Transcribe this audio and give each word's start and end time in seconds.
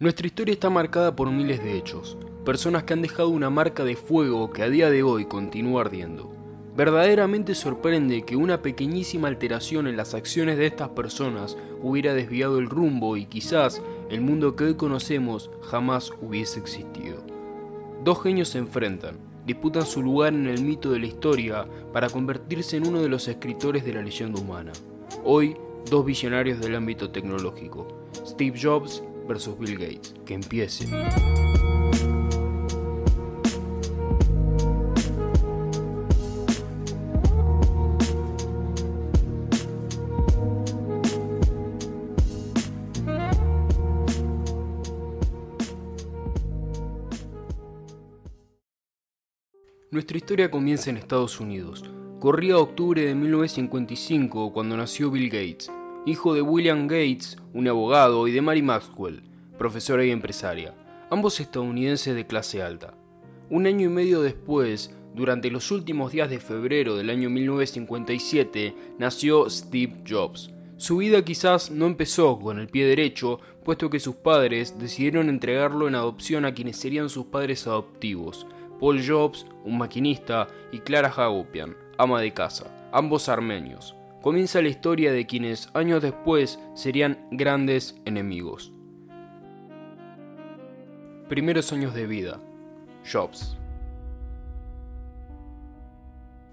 Nuestra 0.00 0.28
historia 0.28 0.52
está 0.52 0.70
marcada 0.70 1.16
por 1.16 1.32
miles 1.32 1.60
de 1.60 1.76
hechos, 1.76 2.16
personas 2.44 2.84
que 2.84 2.92
han 2.92 3.02
dejado 3.02 3.30
una 3.30 3.50
marca 3.50 3.82
de 3.82 3.96
fuego 3.96 4.52
que 4.52 4.62
a 4.62 4.68
día 4.68 4.90
de 4.90 5.02
hoy 5.02 5.24
continúa 5.24 5.80
ardiendo. 5.80 6.32
Verdaderamente 6.76 7.56
sorprende 7.56 8.22
que 8.22 8.36
una 8.36 8.62
pequeñísima 8.62 9.26
alteración 9.26 9.88
en 9.88 9.96
las 9.96 10.14
acciones 10.14 10.56
de 10.56 10.66
estas 10.66 10.90
personas 10.90 11.56
hubiera 11.82 12.14
desviado 12.14 12.60
el 12.60 12.70
rumbo 12.70 13.16
y 13.16 13.26
quizás 13.26 13.82
el 14.08 14.20
mundo 14.20 14.54
que 14.54 14.66
hoy 14.66 14.74
conocemos 14.74 15.50
jamás 15.62 16.12
hubiese 16.22 16.60
existido. 16.60 17.16
Dos 18.04 18.22
genios 18.22 18.50
se 18.50 18.58
enfrentan, 18.58 19.18
disputan 19.46 19.84
su 19.84 20.00
lugar 20.00 20.32
en 20.32 20.46
el 20.46 20.62
mito 20.62 20.92
de 20.92 21.00
la 21.00 21.06
historia 21.06 21.66
para 21.92 22.08
convertirse 22.08 22.76
en 22.76 22.86
uno 22.86 23.02
de 23.02 23.08
los 23.08 23.26
escritores 23.26 23.84
de 23.84 23.94
la 23.94 24.02
leyenda 24.02 24.40
humana. 24.40 24.70
Hoy, 25.24 25.56
dos 25.90 26.04
visionarios 26.04 26.60
del 26.60 26.76
ámbito 26.76 27.10
tecnológico, 27.10 27.88
Steve 28.24 28.56
Jobs 28.62 29.02
versus 29.28 29.56
Bill 29.58 29.78
Gates. 29.78 30.14
Que 30.24 30.34
empiece. 30.34 30.86
Nuestra 49.90 50.18
historia 50.18 50.50
comienza 50.50 50.90
en 50.90 50.96
Estados 50.96 51.40
Unidos. 51.40 51.84
Corría 52.20 52.58
octubre 52.58 53.04
de 53.04 53.14
1955 53.14 54.52
cuando 54.52 54.76
nació 54.76 55.10
Bill 55.10 55.28
Gates, 55.28 55.72
hijo 56.06 56.34
de 56.34 56.42
William 56.42 56.86
Gates, 56.86 57.36
un 57.52 57.68
abogado, 57.68 58.28
y 58.28 58.32
de 58.32 58.40
Mary 58.40 58.62
Maxwell, 58.62 59.22
profesora 59.58 60.04
y 60.04 60.10
empresaria, 60.10 60.74
ambos 61.10 61.40
estadounidenses 61.40 62.14
de 62.14 62.26
clase 62.26 62.62
alta. 62.62 62.94
Un 63.50 63.66
año 63.66 63.86
y 63.86 63.92
medio 63.92 64.22
después, 64.22 64.94
durante 65.14 65.50
los 65.50 65.70
últimos 65.70 66.12
días 66.12 66.30
de 66.30 66.38
febrero 66.38 66.96
del 66.96 67.10
año 67.10 67.28
1957, 67.28 68.74
nació 68.98 69.50
Steve 69.50 69.96
Jobs. 70.08 70.50
Su 70.76 70.98
vida 70.98 71.24
quizás 71.24 71.70
no 71.70 71.86
empezó 71.86 72.38
con 72.38 72.58
el 72.58 72.68
pie 72.68 72.86
derecho, 72.86 73.40
puesto 73.64 73.90
que 73.90 74.00
sus 74.00 74.14
padres 74.14 74.78
decidieron 74.78 75.28
entregarlo 75.28 75.88
en 75.88 75.96
adopción 75.96 76.44
a 76.44 76.54
quienes 76.54 76.76
serían 76.76 77.08
sus 77.08 77.26
padres 77.26 77.66
adoptivos, 77.66 78.46
Paul 78.80 79.04
Jobs, 79.06 79.44
un 79.64 79.76
maquinista, 79.76 80.46
y 80.70 80.78
Clara 80.78 81.08
Hagopian, 81.08 81.76
ama 81.98 82.20
de 82.20 82.32
casa, 82.32 82.88
ambos 82.92 83.28
armenios 83.28 83.96
comienza 84.22 84.60
la 84.60 84.68
historia 84.68 85.12
de 85.12 85.26
quienes 85.26 85.70
años 85.74 86.02
después 86.02 86.58
serían 86.74 87.26
grandes 87.30 87.96
enemigos. 88.04 88.72
Primeros 91.28 91.74
años 91.74 91.92
de 91.92 92.06
vida. 92.06 92.40
Jobs. 93.04 93.58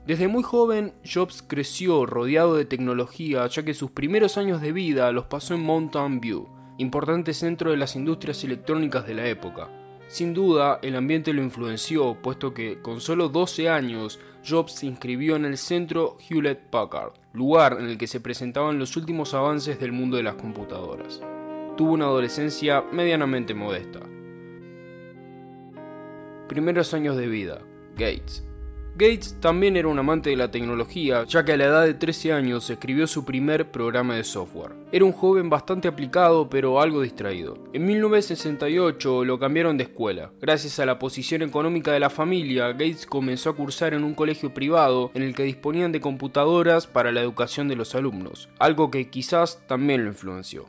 Desde 0.05 0.27
muy 0.27 0.43
joven, 0.43 0.93
Jobs 1.05 1.41
creció 1.41 2.05
rodeado 2.05 2.57
de 2.57 2.65
tecnología, 2.65 3.47
ya 3.47 3.63
que 3.63 3.73
sus 3.73 3.91
primeros 3.91 4.37
años 4.37 4.59
de 4.59 4.73
vida 4.73 5.13
los 5.13 5.27
pasó 5.27 5.53
en 5.53 5.63
Mountain 5.63 6.19
View, 6.19 6.49
importante 6.77 7.33
centro 7.33 7.71
de 7.71 7.77
las 7.77 7.95
industrias 7.95 8.43
electrónicas 8.43 9.07
de 9.07 9.13
la 9.13 9.25
época. 9.27 9.69
Sin 10.09 10.33
duda, 10.33 10.79
el 10.81 10.97
ambiente 10.97 11.31
lo 11.31 11.41
influenció, 11.41 12.21
puesto 12.21 12.53
que 12.53 12.81
con 12.81 12.99
solo 12.99 13.29
12 13.29 13.69
años, 13.69 14.19
Jobs 14.45 14.73
se 14.73 14.87
inscribió 14.87 15.37
en 15.37 15.45
el 15.45 15.57
centro 15.57 16.17
Hewlett 16.29 16.69
Packard, 16.69 17.13
lugar 17.31 17.77
en 17.79 17.85
el 17.85 17.97
que 17.97 18.07
se 18.07 18.19
presentaban 18.19 18.77
los 18.77 18.97
últimos 18.97 19.33
avances 19.33 19.79
del 19.79 19.93
mundo 19.93 20.17
de 20.17 20.23
las 20.23 20.35
computadoras. 20.35 21.21
Tuvo 21.77 21.93
una 21.93 22.05
adolescencia 22.05 22.83
medianamente 22.91 23.53
modesta. 23.53 24.01
Primeros 26.47 26.93
años 26.93 27.17
de 27.17 27.27
vida. 27.27 27.61
Gates. 27.97 28.45
Gates 28.97 29.35
también 29.41 29.75
era 29.75 29.89
un 29.89 29.99
amante 29.99 30.29
de 30.29 30.37
la 30.37 30.51
tecnología, 30.51 31.25
ya 31.25 31.43
que 31.43 31.51
a 31.51 31.57
la 31.57 31.65
edad 31.65 31.85
de 31.85 31.95
13 31.95 32.31
años 32.31 32.69
escribió 32.69 33.07
su 33.07 33.25
primer 33.25 33.69
programa 33.69 34.15
de 34.15 34.23
software. 34.23 34.71
Era 34.91 35.03
un 35.03 35.11
joven 35.11 35.49
bastante 35.49 35.89
aplicado, 35.89 36.49
pero 36.49 36.79
algo 36.79 37.01
distraído. 37.01 37.57
En 37.73 37.85
1968 37.85 39.25
lo 39.25 39.37
cambiaron 39.37 39.77
de 39.77 39.83
escuela. 39.83 40.31
Gracias 40.39 40.79
a 40.79 40.85
la 40.85 40.97
posición 40.97 41.41
económica 41.41 41.91
de 41.91 41.99
la 41.99 42.09
familia, 42.09 42.67
Gates 42.71 43.05
comenzó 43.05 43.49
a 43.49 43.55
cursar 43.55 43.93
en 43.93 44.05
un 44.05 44.13
colegio 44.13 44.53
privado 44.53 45.11
en 45.13 45.23
el 45.23 45.35
que 45.35 45.43
disponían 45.43 45.91
de 45.91 45.99
computadoras 45.99 46.87
para 46.87 47.11
la 47.11 47.21
educación 47.21 47.67
de 47.67 47.75
los 47.75 47.95
alumnos, 47.95 48.47
algo 48.59 48.91
que 48.91 49.09
quizás 49.09 49.61
también 49.67 50.05
lo 50.05 50.11
influenció. 50.11 50.67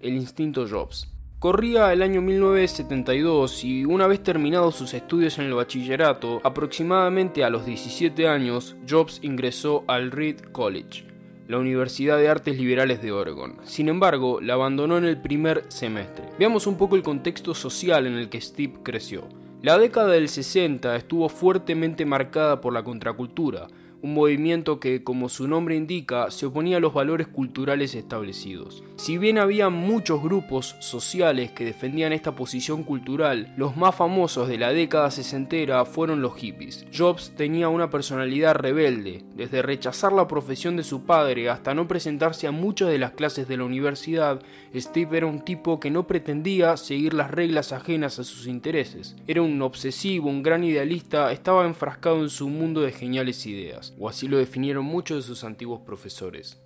El 0.00 0.14
instinto 0.14 0.66
Jobs. 0.66 1.12
Corría 1.42 1.92
el 1.92 2.02
año 2.02 2.22
1972 2.22 3.64
y 3.64 3.84
una 3.84 4.06
vez 4.06 4.22
terminados 4.22 4.76
sus 4.76 4.94
estudios 4.94 5.40
en 5.40 5.46
el 5.46 5.54
bachillerato, 5.54 6.40
aproximadamente 6.44 7.42
a 7.42 7.50
los 7.50 7.66
17 7.66 8.28
años, 8.28 8.76
Jobs 8.88 9.18
ingresó 9.22 9.82
al 9.88 10.12
Reed 10.12 10.38
College, 10.52 11.04
la 11.48 11.58
Universidad 11.58 12.18
de 12.18 12.28
Artes 12.28 12.56
Liberales 12.56 13.02
de 13.02 13.10
Oregon. 13.10 13.56
Sin 13.64 13.88
embargo, 13.88 14.40
la 14.40 14.54
abandonó 14.54 14.98
en 14.98 15.04
el 15.04 15.20
primer 15.20 15.64
semestre. 15.66 16.28
Veamos 16.38 16.68
un 16.68 16.76
poco 16.76 16.94
el 16.94 17.02
contexto 17.02 17.56
social 17.56 18.06
en 18.06 18.14
el 18.14 18.28
que 18.28 18.40
Steve 18.40 18.74
creció. 18.84 19.24
La 19.62 19.78
década 19.78 20.12
del 20.12 20.28
60 20.28 20.94
estuvo 20.94 21.28
fuertemente 21.28 22.06
marcada 22.06 22.60
por 22.60 22.72
la 22.72 22.84
contracultura, 22.84 23.66
un 24.02 24.14
movimiento 24.14 24.80
que, 24.80 25.04
como 25.04 25.28
su 25.28 25.46
nombre 25.46 25.76
indica, 25.76 26.30
se 26.32 26.46
oponía 26.46 26.78
a 26.78 26.80
los 26.80 26.92
valores 26.92 27.28
culturales 27.28 27.94
establecidos. 27.94 28.82
Si 28.96 29.16
bien 29.16 29.38
había 29.38 29.68
muchos 29.68 30.20
grupos 30.20 30.74
sociales 30.80 31.52
que 31.52 31.64
defendían 31.64 32.12
esta 32.12 32.34
posición 32.34 32.82
cultural, 32.82 33.54
los 33.56 33.76
más 33.76 33.94
famosos 33.94 34.48
de 34.48 34.58
la 34.58 34.72
década 34.72 35.12
sesentera 35.12 35.84
fueron 35.84 36.20
los 36.20 36.34
hippies. 36.34 36.84
Jobs 36.96 37.32
tenía 37.36 37.68
una 37.68 37.90
personalidad 37.90 38.56
rebelde, 38.56 39.24
desde 39.36 39.62
rechazar 39.62 40.12
la 40.12 40.26
profesión 40.26 40.76
de 40.76 40.82
su 40.82 41.04
padre 41.04 41.48
hasta 41.48 41.72
no 41.72 41.86
presentarse 41.86 42.48
a 42.48 42.52
muchas 42.52 42.88
de 42.88 42.98
las 42.98 43.12
clases 43.12 43.46
de 43.46 43.56
la 43.56 43.64
universidad, 43.64 44.42
Steve 44.74 45.16
era 45.16 45.26
un 45.26 45.44
tipo 45.44 45.78
que 45.78 45.90
no 45.90 46.08
pretendía 46.08 46.76
seguir 46.76 47.14
las 47.14 47.30
reglas 47.30 47.72
ajenas 47.72 48.18
a 48.18 48.24
sus 48.24 48.48
intereses. 48.48 49.14
Era 49.28 49.42
un 49.42 49.62
obsesivo, 49.62 50.28
un 50.28 50.42
gran 50.42 50.64
idealista, 50.64 51.30
estaba 51.30 51.66
enfrascado 51.66 52.20
en 52.20 52.30
su 52.30 52.48
mundo 52.48 52.80
de 52.80 52.90
geniales 52.90 53.46
ideas 53.46 53.91
o 53.98 54.08
así 54.08 54.28
lo 54.28 54.38
definieron 54.38 54.84
muchos 54.84 55.18
de 55.18 55.22
sus 55.22 55.44
antiguos 55.44 55.80
profesores. 55.80 56.60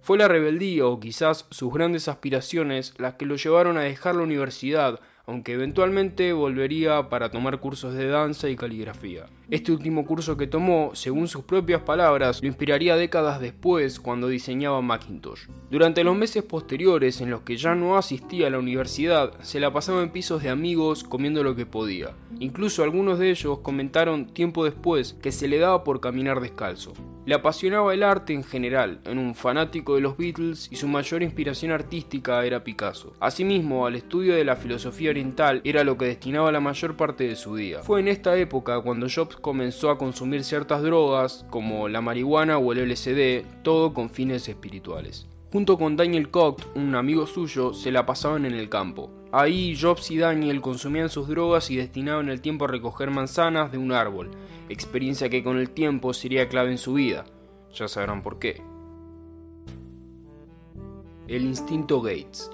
Fue 0.00 0.16
la 0.16 0.28
rebeldía 0.28 0.86
o 0.86 0.98
quizás 0.98 1.46
sus 1.50 1.72
grandes 1.72 2.08
aspiraciones 2.08 2.94
las 2.98 3.14
que 3.14 3.26
lo 3.26 3.36
llevaron 3.36 3.76
a 3.76 3.82
dejar 3.82 4.16
la 4.16 4.22
universidad 4.22 5.00
aunque 5.30 5.52
eventualmente 5.52 6.32
volvería 6.32 7.08
para 7.08 7.30
tomar 7.30 7.60
cursos 7.60 7.94
de 7.94 8.08
danza 8.08 8.48
y 8.48 8.56
caligrafía. 8.56 9.26
Este 9.50 9.72
último 9.72 10.06
curso 10.06 10.36
que 10.36 10.46
tomó, 10.46 10.92
según 10.94 11.26
sus 11.26 11.42
propias 11.42 11.82
palabras, 11.82 12.40
lo 12.40 12.46
inspiraría 12.46 12.94
décadas 12.94 13.40
después 13.40 13.98
cuando 13.98 14.28
diseñaba 14.28 14.80
Macintosh. 14.80 15.48
Durante 15.68 16.04
los 16.04 16.16
meses 16.16 16.44
posteriores 16.44 17.20
en 17.20 17.30
los 17.30 17.40
que 17.40 17.56
ya 17.56 17.74
no 17.74 17.96
asistía 17.96 18.46
a 18.46 18.50
la 18.50 18.60
universidad, 18.60 19.32
se 19.40 19.58
la 19.58 19.72
pasaba 19.72 20.04
en 20.04 20.10
pisos 20.10 20.44
de 20.44 20.50
amigos 20.50 21.02
comiendo 21.02 21.42
lo 21.42 21.56
que 21.56 21.66
podía. 21.66 22.14
Incluso 22.38 22.84
algunos 22.84 23.18
de 23.18 23.30
ellos 23.30 23.58
comentaron 23.58 24.26
tiempo 24.26 24.64
después 24.64 25.14
que 25.20 25.32
se 25.32 25.48
le 25.48 25.58
daba 25.58 25.82
por 25.82 26.00
caminar 26.00 26.40
descalzo. 26.40 26.92
Le 27.26 27.34
apasionaba 27.34 27.92
el 27.92 28.02
arte 28.02 28.32
en 28.32 28.44
general, 28.44 29.00
en 29.04 29.18
un 29.18 29.34
fanático 29.34 29.94
de 29.94 30.00
los 30.00 30.16
Beatles 30.16 30.68
y 30.70 30.76
su 30.76 30.88
mayor 30.88 31.22
inspiración 31.22 31.70
artística 31.70 32.44
era 32.46 32.64
Picasso. 32.64 33.12
Asimismo, 33.20 33.84
al 33.84 33.96
estudio 33.96 34.34
de 34.34 34.44
la 34.44 34.56
filosofía 34.56 35.10
oriental 35.10 35.60
era 35.64 35.84
lo 35.84 35.98
que 35.98 36.06
destinaba 36.06 36.50
la 36.50 36.60
mayor 36.60 36.96
parte 36.96 37.24
de 37.24 37.36
su 37.36 37.56
día. 37.56 37.80
Fue 37.80 38.00
en 38.00 38.08
esta 38.08 38.36
época 38.36 38.80
cuando 38.80 39.06
Jobs 39.12 39.39
comenzó 39.40 39.90
a 39.90 39.98
consumir 39.98 40.44
ciertas 40.44 40.82
drogas, 40.82 41.44
como 41.50 41.88
la 41.88 42.00
marihuana 42.00 42.58
o 42.58 42.72
el 42.72 42.90
LSD, 42.90 43.44
todo 43.62 43.92
con 43.92 44.10
fines 44.10 44.48
espirituales. 44.48 45.26
Junto 45.52 45.78
con 45.78 45.96
Daniel 45.96 46.30
Koch, 46.30 46.62
un 46.76 46.94
amigo 46.94 47.26
suyo, 47.26 47.72
se 47.72 47.90
la 47.90 48.06
pasaban 48.06 48.46
en 48.46 48.54
el 48.54 48.68
campo. 48.68 49.10
Ahí 49.32 49.76
Jobs 49.80 50.10
y 50.10 50.18
Daniel 50.18 50.60
consumían 50.60 51.08
sus 51.08 51.28
drogas 51.28 51.70
y 51.70 51.76
destinaban 51.76 52.28
el 52.28 52.40
tiempo 52.40 52.64
a 52.64 52.68
recoger 52.68 53.10
manzanas 53.10 53.72
de 53.72 53.78
un 53.78 53.92
árbol, 53.92 54.30
experiencia 54.68 55.28
que 55.28 55.42
con 55.42 55.58
el 55.58 55.70
tiempo 55.70 56.12
sería 56.12 56.48
clave 56.48 56.70
en 56.70 56.78
su 56.78 56.94
vida. 56.94 57.24
Ya 57.74 57.88
sabrán 57.88 58.22
por 58.22 58.38
qué. 58.38 58.62
El 61.26 61.44
instinto 61.44 62.00
Gates. 62.00 62.50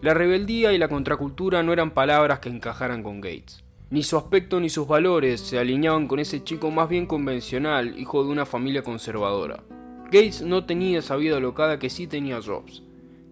La 0.00 0.14
rebeldía 0.14 0.72
y 0.72 0.78
la 0.78 0.88
contracultura 0.88 1.62
no 1.62 1.72
eran 1.72 1.90
palabras 1.90 2.38
que 2.38 2.48
encajaran 2.48 3.02
con 3.02 3.20
Gates. 3.20 3.64
Ni 3.90 4.04
su 4.04 4.16
aspecto 4.16 4.60
ni 4.60 4.70
sus 4.70 4.86
valores 4.86 5.40
se 5.40 5.58
alineaban 5.58 6.06
con 6.06 6.20
ese 6.20 6.44
chico 6.44 6.70
más 6.70 6.88
bien 6.88 7.06
convencional, 7.06 7.98
hijo 7.98 8.22
de 8.22 8.30
una 8.30 8.46
familia 8.46 8.84
conservadora. 8.84 9.64
Gates 10.04 10.42
no 10.42 10.64
tenía 10.64 11.00
esa 11.00 11.16
vida 11.16 11.40
locada 11.40 11.80
que 11.80 11.90
sí 11.90 12.06
tenía 12.06 12.40
Jobs. 12.40 12.84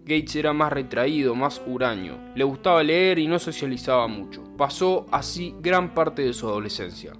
Gates 0.04 0.34
era 0.34 0.52
más 0.52 0.72
retraído, 0.72 1.36
más 1.36 1.62
huraño, 1.64 2.18
le 2.34 2.42
gustaba 2.42 2.82
leer 2.82 3.20
y 3.20 3.28
no 3.28 3.38
socializaba 3.38 4.08
mucho. 4.08 4.42
Pasó 4.56 5.06
así 5.12 5.54
gran 5.60 5.94
parte 5.94 6.22
de 6.22 6.32
su 6.32 6.48
adolescencia. 6.48 7.12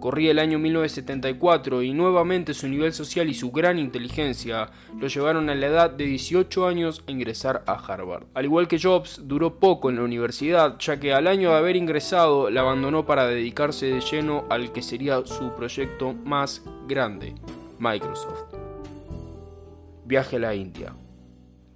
Corría 0.00 0.30
el 0.30 0.38
año 0.38 0.58
1974 0.58 1.82
y 1.82 1.92
nuevamente 1.94 2.52
su 2.52 2.68
nivel 2.68 2.92
social 2.92 3.28
y 3.28 3.34
su 3.34 3.50
gran 3.50 3.78
inteligencia 3.78 4.68
lo 4.98 5.08
llevaron 5.08 5.48
a 5.48 5.54
la 5.54 5.66
edad 5.66 5.90
de 5.90 6.04
18 6.04 6.66
años 6.68 7.02
a 7.06 7.10
ingresar 7.10 7.64
a 7.66 7.72
Harvard. 7.72 8.24
Al 8.34 8.44
igual 8.44 8.68
que 8.68 8.78
Jobs, 8.78 9.22
duró 9.24 9.58
poco 9.58 9.88
en 9.88 9.96
la 9.96 10.02
universidad, 10.02 10.78
ya 10.78 11.00
que 11.00 11.14
al 11.14 11.26
año 11.26 11.50
de 11.50 11.56
haber 11.56 11.76
ingresado 11.76 12.50
la 12.50 12.60
abandonó 12.60 13.06
para 13.06 13.26
dedicarse 13.26 13.86
de 13.86 14.00
lleno 14.00 14.44
al 14.50 14.70
que 14.72 14.82
sería 14.82 15.24
su 15.24 15.54
proyecto 15.54 16.12
más 16.12 16.62
grande, 16.86 17.34
Microsoft. 17.78 18.54
Viaje 20.04 20.36
a 20.36 20.40
la 20.40 20.54
India. 20.54 20.94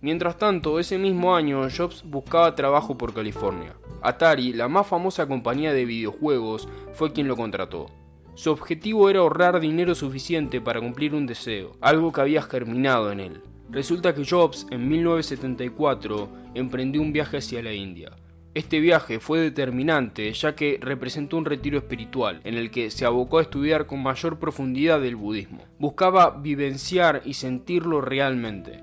Mientras 0.03 0.39
tanto, 0.39 0.79
ese 0.79 0.99
mismo 0.99 1.35
año 1.35 1.69
Jobs 1.75 2.03
buscaba 2.05 2.55
trabajo 2.55 2.97
por 2.97 3.13
California. 3.13 3.75
Atari, 4.03 4.53
la 4.53 4.69
más 4.69 4.87
famosa 4.87 5.27
compañía 5.27 5.73
de 5.75 5.85
videojuegos, 5.85 6.69
fue 6.95 7.13
quien 7.13 7.29
lo 7.29 7.37
contrató. 7.37 8.00
Su 8.41 8.51
objetivo 8.51 9.11
era 9.11 9.19
ahorrar 9.19 9.61
dinero 9.61 9.95
suficiente 9.95 10.63
para 10.63 10.81
cumplir 10.81 11.15
un 11.15 11.27
deseo, 11.27 11.77
algo 11.83 12.11
que 12.11 12.23
había 12.23 12.41
germinado 12.41 13.13
en 13.13 13.21
él. 13.21 13.43
Resulta 13.69 14.15
que 14.15 14.25
Jobs 14.25 14.67
en 14.71 14.89
1974 14.89 16.27
emprendió 16.55 17.03
un 17.03 17.13
viaje 17.13 17.37
hacia 17.37 17.63
la 17.63 17.75
India. 17.75 18.13
Este 18.55 18.81
viaje 18.81 19.21
fue 19.21 19.41
determinante 19.41 20.33
ya 20.33 20.55
que 20.55 20.79
representó 20.81 21.37
un 21.37 21.45
retiro 21.45 21.77
espiritual 21.77 22.41
en 22.45 22.55
el 22.55 22.71
que 22.71 22.91
se 22.91 23.05
abocó 23.05 23.41
a 23.41 23.43
estudiar 23.43 23.85
con 23.85 24.03
mayor 24.03 24.39
profundidad 24.39 25.05
el 25.05 25.17
budismo. 25.17 25.63
Buscaba 25.79 26.31
vivenciar 26.31 27.21
y 27.27 27.35
sentirlo 27.35 28.01
realmente. 28.01 28.83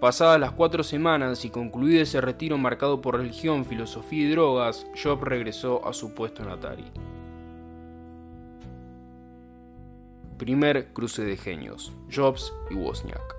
Pasadas 0.00 0.40
las 0.40 0.50
cuatro 0.50 0.82
semanas 0.82 1.44
y 1.44 1.50
concluido 1.50 2.02
ese 2.02 2.20
retiro 2.20 2.58
marcado 2.58 3.00
por 3.00 3.18
religión, 3.18 3.66
filosofía 3.66 4.26
y 4.26 4.30
drogas, 4.32 4.84
Jobs 5.00 5.22
regresó 5.22 5.86
a 5.86 5.92
su 5.92 6.12
puesto 6.12 6.42
en 6.42 6.48
Atari. 6.48 6.84
Primer 10.38 10.92
cruce 10.92 11.24
de 11.24 11.36
genios, 11.36 11.92
Jobs 12.12 12.52
y 12.68 12.74
Wozniak. 12.74 13.36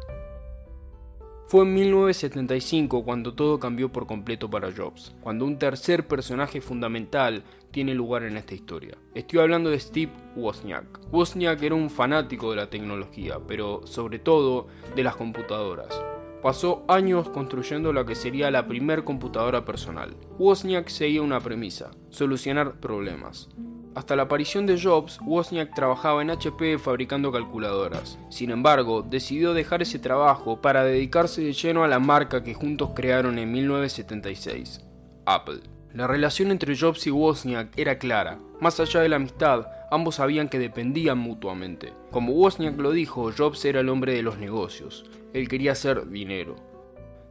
Fue 1.48 1.64
en 1.64 1.74
1975 1.74 3.04
cuando 3.04 3.34
todo 3.34 3.60
cambió 3.60 3.92
por 3.92 4.08
completo 4.08 4.50
para 4.50 4.72
Jobs, 4.72 5.14
cuando 5.22 5.46
un 5.46 5.60
tercer 5.60 6.08
personaje 6.08 6.62
fundamental 6.62 7.44
tiene 7.72 7.94
lugar 7.94 8.24
en 8.24 8.38
esta 8.38 8.56
historia. 8.56 8.98
Estoy 9.14 9.40
hablando 9.40 9.70
de 9.70 9.80
Steve 9.80 10.12
Wozniak. 10.38 11.02
Wozniak 11.12 11.62
era 11.62 11.76
un 11.76 11.90
fanático 11.90 12.50
de 12.50 12.56
la 12.56 12.70
tecnología, 12.70 13.40
pero 13.46 13.86
sobre 13.86 14.18
todo 14.18 14.68
de 14.96 15.04
las 15.04 15.18
computadoras. 15.18 16.02
Pasó 16.42 16.86
años 16.88 17.30
construyendo 17.30 17.92
lo 17.92 18.06
que 18.06 18.16
sería 18.16 18.52
la 18.52 18.68
primer 18.68 19.04
computadora 19.04 19.66
personal. 19.66 20.16
Wozniak 20.40 20.88
seguía 20.88 21.22
una 21.22 21.42
premisa, 21.42 21.92
solucionar 22.10 22.80
problemas. 22.80 23.50
Hasta 23.96 24.18
la 24.18 24.24
aparición 24.24 24.66
de 24.66 24.78
Jobs, 24.78 25.20
Wozniak 25.26 25.74
trabajaba 25.74 26.22
en 26.22 26.30
HP 26.30 26.78
fabricando 26.80 27.32
calculadoras. 27.32 28.20
Sin 28.28 28.52
embargo, 28.52 29.02
decidió 29.02 29.54
dejar 29.54 29.82
ese 29.82 30.00
trabajo 30.00 30.62
para 30.62 30.84
dedicarse 30.84 31.42
de 31.42 31.54
lleno 31.54 31.86
a 31.86 31.88
la 31.88 32.00
marca 32.00 32.44
que 32.44 32.54
juntos 32.54 32.92
crearon 32.94 33.40
en 33.40 33.54
1976, 33.54 34.86
Apple. 35.26 35.62
La 35.94 36.08
relación 36.08 36.52
entre 36.52 36.76
Jobs 36.76 37.08
y 37.08 37.12
Wozniak 37.12 37.70
era 37.78 37.98
clara. 37.98 38.38
Más 38.60 38.82
allá 38.82 39.00
de 39.00 39.08
la 39.08 39.16
amistad, 39.16 39.68
ambos 39.90 40.16
sabían 40.16 40.50
que 40.50 40.60
dependían 40.60 41.18
mutuamente. 41.18 41.94
Como 42.12 42.34
Wozniak 42.34 42.78
lo 42.78 42.92
dijo, 42.92 43.32
Jobs 43.32 43.64
era 43.64 43.80
el 43.80 43.88
hombre 43.88 44.14
de 44.14 44.24
los 44.24 44.38
negocios. 44.38 45.06
Él 45.32 45.48
quería 45.48 45.72
hacer 45.72 46.10
dinero. 46.10 46.58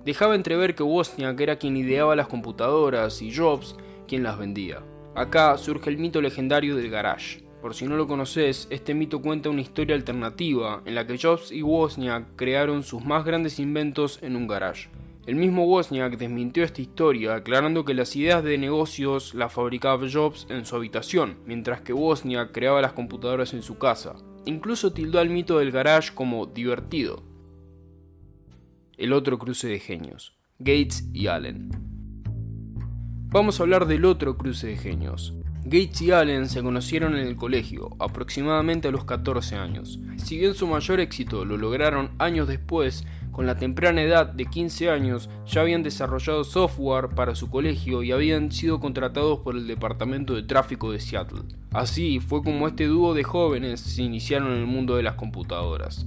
Dejaba 0.03 0.35
entrever 0.35 0.75
que 0.75 0.83
Wozniak 0.83 1.39
era 1.39 1.57
quien 1.57 1.77
ideaba 1.77 2.17
las 2.17 2.29
computadoras 2.29 3.21
y 3.21 3.37
Jobs 3.37 3.77
quien 4.09 4.23
las 4.23 4.39
vendía. 4.39 4.81
Acá 5.15 5.57
surge 5.59 5.91
el 5.91 5.99
mito 5.99 6.21
legendario 6.21 6.75
del 6.75 6.91
garage. 6.91 7.45
Por 7.63 7.75
si 7.75 7.87
no 7.87 7.97
lo 7.97 8.09
conoces, 8.09 8.67
este 8.71 8.95
mito 8.95 9.23
cuenta 9.23 9.49
una 9.49 9.61
historia 9.61 9.95
alternativa 9.95 10.83
en 10.85 10.97
la 10.97 11.07
que 11.07 11.17
Jobs 11.17 11.53
y 11.53 11.63
Wozniak 11.63 12.35
crearon 12.35 12.83
sus 12.83 13.05
más 13.05 13.25
grandes 13.25 13.61
inventos 13.61 14.19
en 14.23 14.35
un 14.35 14.49
garage. 14.49 14.89
El 15.25 15.37
mismo 15.37 15.67
Wozniak 15.67 16.19
desmintió 16.19 16.65
esta 16.65 16.83
historia, 16.83 17.37
aclarando 17.37 17.85
que 17.85 17.95
las 17.95 18.15
ideas 18.17 18.43
de 18.43 18.59
negocios 18.59 19.35
las 19.35 19.53
fabricaba 19.53 20.07
Jobs 20.13 20.49
en 20.51 20.67
su 20.67 20.75
habitación, 20.75 21.39
mientras 21.47 21.81
que 21.81 21.93
Wozniak 21.93 22.51
creaba 22.51 22.83
las 22.83 22.93
computadoras 22.93 23.55
en 23.55 23.63
su 23.63 23.79
casa. 23.79 24.17
Incluso 24.47 24.93
tildó 24.93 25.21
al 25.21 25.31
mito 25.31 25.59
del 25.59 25.71
garage 25.71 26.13
como 26.13 26.45
divertido. 26.45 27.23
El 28.99 29.13
otro 29.13 29.39
cruce 29.39 29.69
de 29.69 29.79
genios, 29.79 30.37
Gates 30.59 31.09
y 31.15 31.29
Allen. 31.29 31.71
Vamos 33.35 33.59
a 33.59 33.65
hablar 33.65 33.87
del 33.87 34.05
otro 34.05 34.39
cruce 34.39 34.69
de 34.69 34.77
genios. 34.77 35.35
Gates 35.65 36.03
y 36.03 36.13
Allen 36.13 36.49
se 36.49 36.63
conocieron 36.63 37.17
en 37.17 37.27
el 37.27 37.35
colegio, 37.35 37.91
aproximadamente 37.99 38.87
a 38.87 38.91
los 38.93 39.07
14 39.07 39.57
años. 39.57 39.99
Si 40.19 40.39
bien 40.39 40.55
su 40.55 40.69
mayor 40.69 41.01
éxito 41.01 41.45
lo 41.45 41.57
lograron 41.57 42.13
años 42.21 42.47
después, 42.47 43.05
con 43.33 43.45
la 43.45 43.57
temprana 43.57 44.03
edad 44.03 44.27
de 44.27 44.47
15 44.47 44.89
años 44.89 45.29
ya 45.49 45.63
habían 45.63 45.83
desarrollado 45.83 46.45
software 46.45 47.09
para 47.09 47.35
su 47.35 47.51
colegio 47.51 48.05
y 48.05 48.13
habían 48.13 48.53
sido 48.53 48.79
contratados 48.79 49.41
por 49.41 49.57
el 49.57 49.67
Departamento 49.67 50.37
de 50.37 50.45
Tráfico 50.45 50.93
de 50.93 51.01
Seattle. 51.01 51.43
Así 51.73 52.21
fue 52.21 52.41
como 52.45 52.69
este 52.69 52.87
dúo 52.87 53.15
de 53.15 53.25
jóvenes 53.25 53.81
se 53.81 54.05
iniciaron 54.05 54.53
en 54.53 54.59
el 54.59 54.67
mundo 54.67 54.95
de 54.95 55.03
las 55.03 55.15
computadoras. 55.15 56.07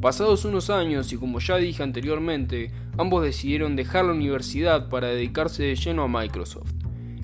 Pasados 0.00 0.46
unos 0.46 0.70
años 0.70 1.12
y 1.12 1.18
como 1.18 1.40
ya 1.40 1.56
dije 1.56 1.82
anteriormente, 1.82 2.70
ambos 2.96 3.22
decidieron 3.22 3.76
dejar 3.76 4.06
la 4.06 4.12
universidad 4.12 4.88
para 4.88 5.08
dedicarse 5.08 5.62
de 5.62 5.76
lleno 5.76 6.04
a 6.04 6.08
Microsoft. 6.08 6.72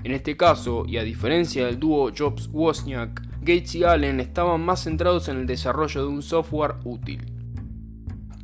En 0.03 0.11
este 0.11 0.37
caso, 0.37 0.85
y 0.87 0.97
a 0.97 1.03
diferencia 1.03 1.65
del 1.65 1.79
dúo 1.79 2.11
Jobs-Wozniak, 2.15 3.23
Gates 3.41 3.73
y 3.75 3.83
Allen 3.83 4.19
estaban 4.19 4.61
más 4.61 4.83
centrados 4.83 5.27
en 5.27 5.37
el 5.37 5.47
desarrollo 5.47 6.01
de 6.01 6.07
un 6.07 6.21
software 6.21 6.75
útil. 6.83 7.25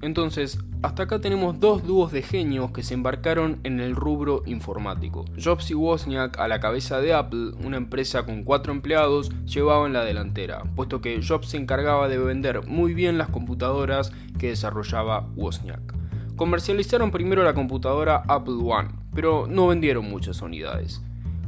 Entonces, 0.01 0.57
hasta 0.83 1.03
acá 1.03 1.19
tenemos 1.19 1.61
dos 1.61 1.87
dúos 1.87 2.11
de 2.11 2.21
genios 2.21 2.71
que 2.71 2.83
se 2.83 2.93
embarcaron 2.93 3.59
en 3.63 3.79
el 3.79 3.95
rubro 3.95 4.43
informático. 4.45 5.23
Jobs 5.41 5.71
y 5.71 5.73
Wozniak 5.73 6.37
a 6.37 6.49
la 6.49 6.59
cabeza 6.59 6.99
de 6.99 7.13
Apple, 7.13 7.53
una 7.63 7.77
empresa 7.77 8.25
con 8.25 8.43
cuatro 8.43 8.73
empleados, 8.73 9.31
llevaban 9.45 9.93
la 9.93 10.03
delantera, 10.03 10.63
puesto 10.75 10.99
que 10.99 11.21
Jobs 11.25 11.47
se 11.47 11.57
encargaba 11.57 12.09
de 12.09 12.17
vender 12.17 12.67
muy 12.67 12.93
bien 12.93 13.17
las 13.17 13.29
computadoras 13.29 14.11
que 14.37 14.49
desarrollaba 14.49 15.25
Wozniak. 15.35 15.95
Comercializaron 16.35 17.11
primero 17.11 17.43
la 17.43 17.53
computadora 17.53 18.23
Apple 18.27 18.59
One, 18.61 18.89
pero 19.15 19.47
no 19.47 19.67
vendieron 19.67 20.09
muchas 20.09 20.41
unidades. 20.41 21.01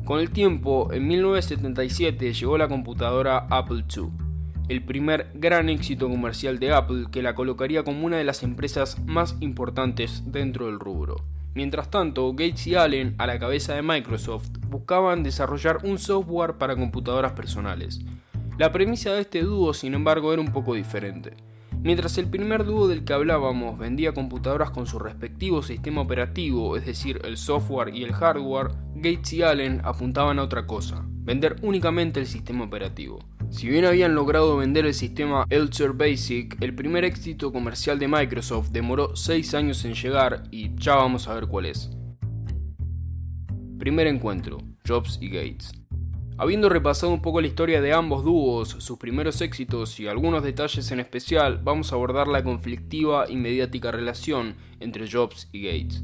Con 0.05 0.21
el 0.21 0.29
tiempo, 0.29 0.93
en 0.93 1.07
1977 1.07 2.33
llegó 2.33 2.57
la 2.57 2.69
computadora 2.69 3.47
Apple 3.49 3.83
II 3.93 4.24
el 4.67 4.83
primer 4.83 5.31
gran 5.35 5.69
éxito 5.69 6.09
comercial 6.09 6.59
de 6.59 6.73
Apple 6.73 7.05
que 7.11 7.21
la 7.21 7.35
colocaría 7.35 7.83
como 7.83 8.05
una 8.05 8.17
de 8.17 8.23
las 8.23 8.43
empresas 8.43 8.99
más 9.05 9.35
importantes 9.39 10.23
dentro 10.25 10.65
del 10.65 10.79
rubro. 10.79 11.17
Mientras 11.53 11.89
tanto, 11.89 12.31
Gates 12.31 12.67
y 12.67 12.75
Allen, 12.75 13.15
a 13.17 13.27
la 13.27 13.39
cabeza 13.39 13.75
de 13.75 13.81
Microsoft, 13.81 14.49
buscaban 14.67 15.23
desarrollar 15.23 15.79
un 15.83 15.97
software 15.97 16.57
para 16.57 16.75
computadoras 16.75 17.31
personales. 17.31 18.01
La 18.57 18.71
premisa 18.71 19.13
de 19.13 19.21
este 19.21 19.41
dúo, 19.41 19.73
sin 19.73 19.93
embargo, 19.93 20.33
era 20.33 20.41
un 20.41 20.51
poco 20.51 20.73
diferente. 20.73 21.33
Mientras 21.81 22.17
el 22.17 22.27
primer 22.27 22.65
dúo 22.65 22.87
del 22.87 23.05
que 23.05 23.13
hablábamos 23.13 23.77
vendía 23.77 24.13
computadoras 24.13 24.71
con 24.71 24.87
su 24.87 24.97
respectivo 24.97 25.61
sistema 25.61 26.01
operativo, 26.01 26.75
es 26.77 26.85
decir, 26.85 27.21
el 27.23 27.37
software 27.37 27.93
y 27.93 28.03
el 28.03 28.11
hardware, 28.11 28.71
Gates 28.95 29.33
y 29.33 29.43
Allen 29.43 29.81
apuntaban 29.83 30.39
a 30.39 30.43
otra 30.43 30.65
cosa, 30.65 31.05
vender 31.07 31.57
únicamente 31.61 32.19
el 32.19 32.25
sistema 32.25 32.63
operativo. 32.65 33.19
Si 33.55 33.69
bien 33.69 33.85
habían 33.85 34.15
logrado 34.15 34.57
vender 34.57 34.85
el 34.85 34.93
sistema 34.93 35.45
Elixir 35.49 35.93
Basic, 35.93 36.61
el 36.61 36.75
primer 36.75 37.05
éxito 37.05 37.53
comercial 37.53 37.97
de 37.97 38.09
Microsoft 38.09 38.71
demoró 38.71 39.15
6 39.15 39.53
años 39.53 39.85
en 39.85 39.93
llegar 39.93 40.43
y 40.51 40.75
ya 40.75 40.95
vamos 40.95 41.29
a 41.29 41.35
ver 41.35 41.47
cuál 41.47 41.67
es. 41.67 41.89
Primer 43.79 44.07
encuentro, 44.07 44.57
Jobs 44.85 45.17
y 45.21 45.29
Gates. 45.29 45.71
Habiendo 46.37 46.67
repasado 46.67 47.13
un 47.13 47.21
poco 47.21 47.39
la 47.39 47.47
historia 47.47 47.79
de 47.79 47.93
ambos 47.93 48.25
dúos, 48.25 48.75
sus 48.79 48.99
primeros 48.99 49.39
éxitos 49.39 50.01
y 50.01 50.07
algunos 50.09 50.43
detalles 50.43 50.91
en 50.91 50.99
especial, 50.99 51.61
vamos 51.63 51.93
a 51.93 51.95
abordar 51.95 52.27
la 52.27 52.43
conflictiva 52.43 53.23
y 53.29 53.37
mediática 53.37 53.89
relación 53.89 54.57
entre 54.81 55.09
Jobs 55.09 55.47
y 55.53 55.61
Gates. 55.61 56.03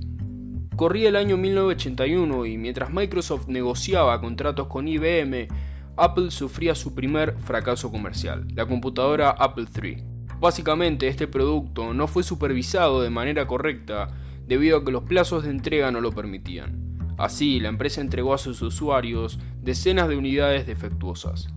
Corría 0.77 1.09
el 1.09 1.17
año 1.17 1.35
1981 1.35 2.45
y 2.45 2.57
mientras 2.57 2.93
Microsoft 2.93 3.49
negociaba 3.49 4.21
contratos 4.21 4.67
con 4.67 4.87
IBM, 4.87 5.49
Apple 5.97 6.31
sufría 6.31 6.75
su 6.75 6.95
primer 6.95 7.37
fracaso 7.39 7.91
comercial, 7.91 8.47
la 8.53 8.65
computadora 8.65 9.31
Apple 9.31 9.67
III. 9.81 10.03
Básicamente 10.39 11.07
este 11.07 11.27
producto 11.27 11.93
no 11.93 12.07
fue 12.07 12.23
supervisado 12.23 13.01
de 13.01 13.09
manera 13.09 13.45
correcta 13.45 14.09
debido 14.47 14.77
a 14.77 14.85
que 14.85 14.91
los 14.91 15.03
plazos 15.03 15.43
de 15.43 15.51
entrega 15.51 15.91
no 15.91 16.01
lo 16.01 16.11
permitían. 16.11 17.13
Así, 17.17 17.59
la 17.59 17.69
empresa 17.69 18.01
entregó 18.01 18.33
a 18.33 18.39
sus 18.39 18.61
usuarios 18.61 19.37
decenas 19.61 20.07
de 20.07 20.17
unidades 20.17 20.65
defectuosas. 20.65 21.49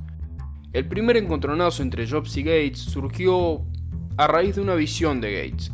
El 0.73 0.87
primer 0.89 1.17
encontronazo 1.17 1.83
entre 1.83 2.07
Jobs 2.07 2.37
y 2.37 2.43
Gates 2.43 2.79
surgió 2.81 3.63
a 4.17 4.27
raíz 4.27 4.57
de 4.57 4.61
una 4.61 4.75
visión 4.75 5.21
de 5.21 5.33
Gates. 5.33 5.73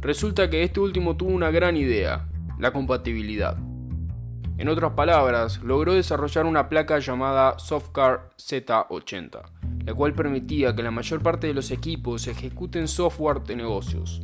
Resulta 0.00 0.48
que 0.48 0.62
este 0.62 0.78
último 0.78 1.16
tuvo 1.16 1.30
una 1.30 1.50
gran 1.50 1.76
idea, 1.76 2.28
la 2.58 2.72
compatibilidad. 2.72 3.58
En 4.58 4.68
otras 4.70 4.92
palabras, 4.92 5.60
logró 5.62 5.92
desarrollar 5.92 6.46
una 6.46 6.70
placa 6.70 6.98
llamada 6.98 7.58
Softcar 7.58 8.30
Z80, 8.38 9.42
la 9.84 9.94
cual 9.94 10.14
permitía 10.14 10.74
que 10.74 10.82
la 10.82 10.90
mayor 10.90 11.22
parte 11.22 11.46
de 11.46 11.52
los 11.54 11.70
equipos 11.70 12.26
ejecuten 12.26 12.88
software 12.88 13.42
de 13.42 13.54
negocios. 13.54 14.22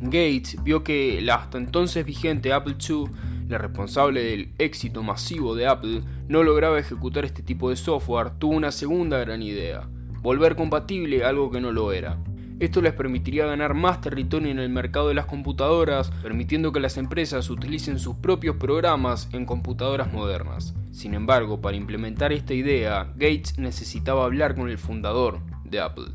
Gates 0.00 0.56
vio 0.62 0.82
que 0.82 1.20
la 1.20 1.34
hasta 1.34 1.58
entonces 1.58 2.06
vigente 2.06 2.54
Apple 2.54 2.76
II, 2.88 3.04
la 3.48 3.58
responsable 3.58 4.22
del 4.22 4.54
éxito 4.56 5.02
masivo 5.02 5.54
de 5.54 5.66
Apple, 5.66 6.02
no 6.28 6.42
lograba 6.42 6.78
ejecutar 6.78 7.26
este 7.26 7.42
tipo 7.42 7.68
de 7.68 7.76
software, 7.76 8.30
tuvo 8.38 8.56
una 8.56 8.72
segunda 8.72 9.18
gran 9.18 9.42
idea, 9.42 9.86
volver 10.22 10.56
compatible 10.56 11.26
algo 11.26 11.50
que 11.50 11.60
no 11.60 11.72
lo 11.72 11.92
era. 11.92 12.18
Esto 12.60 12.82
les 12.82 12.92
permitiría 12.92 13.46
ganar 13.46 13.74
más 13.74 14.00
territorio 14.00 14.50
en 14.50 14.58
el 14.58 14.68
mercado 14.68 15.08
de 15.08 15.14
las 15.14 15.26
computadoras, 15.26 16.10
permitiendo 16.22 16.72
que 16.72 16.80
las 16.80 16.96
empresas 16.96 17.50
utilicen 17.50 18.00
sus 18.00 18.16
propios 18.16 18.56
programas 18.56 19.28
en 19.32 19.46
computadoras 19.46 20.12
modernas. 20.12 20.74
Sin 20.90 21.14
embargo, 21.14 21.60
para 21.60 21.76
implementar 21.76 22.32
esta 22.32 22.54
idea, 22.54 23.12
Gates 23.14 23.58
necesitaba 23.58 24.24
hablar 24.24 24.56
con 24.56 24.68
el 24.68 24.78
fundador 24.78 25.40
de 25.64 25.80
Apple. 25.80 26.06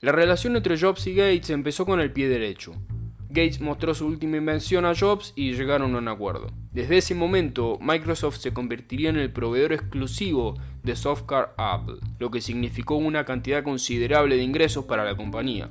La 0.00 0.12
relación 0.12 0.56
entre 0.56 0.78
Jobs 0.78 1.06
y 1.06 1.14
Gates 1.14 1.48
empezó 1.48 1.86
con 1.86 2.00
el 2.00 2.12
pie 2.12 2.28
derecho. 2.28 2.74
Gates 3.30 3.60
mostró 3.60 3.94
su 3.94 4.06
última 4.06 4.36
invención 4.36 4.84
a 4.84 4.94
Jobs 4.94 5.32
y 5.34 5.54
llegaron 5.54 5.94
a 5.94 5.98
un 5.98 6.08
acuerdo. 6.08 6.48
Desde 6.72 6.98
ese 6.98 7.16
momento, 7.16 7.78
Microsoft 7.80 8.36
se 8.36 8.52
convertiría 8.52 9.10
en 9.10 9.16
el 9.16 9.32
proveedor 9.32 9.72
exclusivo 9.72 10.54
de 10.84 10.94
software 10.94 11.48
Apple, 11.56 11.96
lo 12.20 12.30
que 12.30 12.40
significó 12.40 12.94
una 12.94 13.24
cantidad 13.24 13.64
considerable 13.64 14.36
de 14.36 14.44
ingresos 14.44 14.84
para 14.84 15.04
la 15.04 15.16
compañía. 15.16 15.70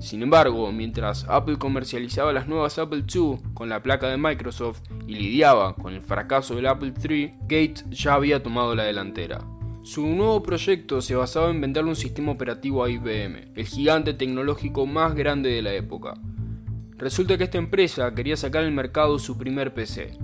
Sin 0.00 0.22
embargo, 0.22 0.72
mientras 0.72 1.24
Apple 1.28 1.58
comercializaba 1.58 2.32
las 2.32 2.48
nuevas 2.48 2.78
Apple 2.78 3.04
II 3.12 3.36
con 3.54 3.68
la 3.68 3.82
placa 3.82 4.08
de 4.08 4.16
Microsoft 4.16 4.80
y 5.06 5.14
lidiaba 5.14 5.74
con 5.74 5.94
el 5.94 6.02
fracaso 6.02 6.56
del 6.56 6.66
Apple 6.66 6.94
III, 7.00 7.34
Gates 7.42 7.84
ya 7.90 8.14
había 8.14 8.42
tomado 8.42 8.74
la 8.74 8.84
delantera. 8.84 9.44
Su 9.82 10.04
nuevo 10.04 10.42
proyecto 10.42 11.00
se 11.00 11.14
basaba 11.14 11.50
en 11.50 11.60
venderle 11.60 11.90
un 11.90 11.96
sistema 11.96 12.32
operativo 12.32 12.82
a 12.82 12.90
IBM, 12.90 13.52
el 13.54 13.66
gigante 13.66 14.14
tecnológico 14.14 14.84
más 14.84 15.14
grande 15.14 15.50
de 15.50 15.62
la 15.62 15.74
época. 15.74 16.14
Resulta 16.98 17.38
que 17.38 17.44
esta 17.44 17.58
empresa 17.58 18.12
quería 18.12 18.36
sacar 18.36 18.64
al 18.64 18.72
mercado 18.72 19.20
su 19.20 19.38
primer 19.38 19.72
PC. 19.72 20.18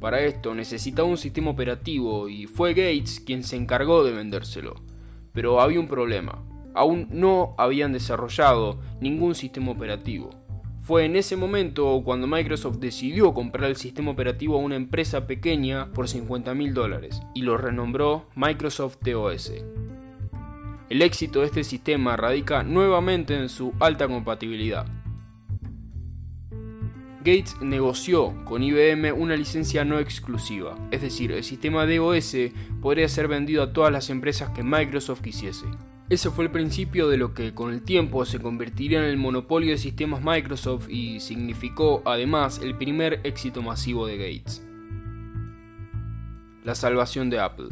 Para 0.00 0.22
esto 0.22 0.54
necesitaba 0.54 1.06
un 1.06 1.18
sistema 1.18 1.50
operativo 1.50 2.30
y 2.30 2.46
fue 2.46 2.72
Gates 2.72 3.20
quien 3.20 3.42
se 3.42 3.56
encargó 3.56 4.02
de 4.04 4.12
vendérselo. 4.12 4.74
Pero 5.32 5.60
había 5.60 5.80
un 5.80 5.86
problema. 5.86 6.42
Aún 6.74 7.08
no 7.10 7.54
habían 7.58 7.92
desarrollado 7.92 8.80
ningún 9.00 9.34
sistema 9.34 9.70
operativo. 9.70 10.30
Fue 10.80 11.04
en 11.04 11.16
ese 11.16 11.36
momento 11.36 12.00
cuando 12.02 12.26
Microsoft 12.26 12.78
decidió 12.78 13.34
comprar 13.34 13.68
el 13.68 13.76
sistema 13.76 14.10
operativo 14.10 14.56
a 14.56 14.60
una 14.60 14.76
empresa 14.76 15.26
pequeña 15.26 15.92
por 15.92 16.08
50 16.08 16.54
mil 16.54 16.72
dólares 16.72 17.20
y 17.34 17.42
lo 17.42 17.58
renombró 17.58 18.30
Microsoft 18.34 18.96
TOS. 19.04 19.52
El 20.88 21.02
éxito 21.02 21.40
de 21.40 21.46
este 21.46 21.64
sistema 21.64 22.16
radica 22.16 22.62
nuevamente 22.62 23.36
en 23.36 23.50
su 23.50 23.74
alta 23.78 24.08
compatibilidad. 24.08 25.03
Gates 27.24 27.56
negoció 27.62 28.34
con 28.44 28.62
IBM 28.62 29.10
una 29.14 29.34
licencia 29.34 29.82
no 29.82 29.98
exclusiva, 29.98 30.76
es 30.90 31.00
decir, 31.00 31.32
el 31.32 31.42
sistema 31.42 31.86
DOS 31.86 32.36
podría 32.82 33.08
ser 33.08 33.28
vendido 33.28 33.62
a 33.62 33.72
todas 33.72 33.90
las 33.90 34.10
empresas 34.10 34.50
que 34.50 34.62
Microsoft 34.62 35.22
quisiese. 35.22 35.64
Ese 36.10 36.30
fue 36.30 36.44
el 36.44 36.50
principio 36.50 37.08
de 37.08 37.16
lo 37.16 37.32
que 37.32 37.54
con 37.54 37.72
el 37.72 37.80
tiempo 37.80 38.26
se 38.26 38.40
convertiría 38.40 38.98
en 38.98 39.06
el 39.06 39.16
monopolio 39.16 39.70
de 39.70 39.78
sistemas 39.78 40.22
Microsoft 40.22 40.90
y 40.90 41.18
significó 41.20 42.02
además 42.04 42.60
el 42.62 42.76
primer 42.76 43.20
éxito 43.24 43.62
masivo 43.62 44.06
de 44.06 44.18
Gates. 44.18 44.62
La 46.62 46.74
salvación 46.74 47.30
de 47.30 47.40
Apple. 47.40 47.68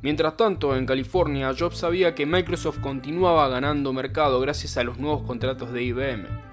Mientras 0.00 0.34
tanto, 0.38 0.74
en 0.74 0.86
California, 0.86 1.54
Jobs 1.54 1.76
sabía 1.76 2.14
que 2.14 2.24
Microsoft 2.24 2.78
continuaba 2.78 3.48
ganando 3.48 3.92
mercado 3.92 4.40
gracias 4.40 4.78
a 4.78 4.82
los 4.82 4.96
nuevos 4.96 5.26
contratos 5.26 5.74
de 5.74 5.82
IBM. 5.82 6.49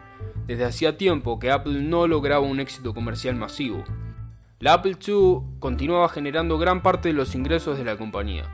Desde 0.47 0.63
hacía 0.63 0.97
tiempo 0.97 1.39
que 1.39 1.51
Apple 1.51 1.81
no 1.81 2.07
lograba 2.07 2.45
un 2.45 2.61
éxito 2.61 2.93
comercial 2.93 3.35
masivo. 3.35 3.83
La 4.59 4.73
Apple 4.73 4.95
II 5.05 5.41
continuaba 5.59 6.07
generando 6.07 6.57
gran 6.57 6.81
parte 6.81 7.09
de 7.09 7.13
los 7.13 7.35
ingresos 7.35 7.77
de 7.77 7.83
la 7.83 7.97
compañía. 7.97 8.45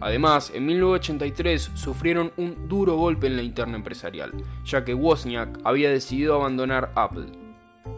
Además, 0.00 0.50
en 0.54 0.64
1983 0.64 1.72
sufrieron 1.74 2.32
un 2.38 2.68
duro 2.68 2.96
golpe 2.96 3.26
en 3.26 3.36
la 3.36 3.42
interna 3.42 3.76
empresarial, 3.76 4.32
ya 4.64 4.84
que 4.84 4.94
Wozniak 4.94 5.60
había 5.62 5.90
decidido 5.90 6.34
abandonar 6.34 6.90
Apple. 6.94 7.26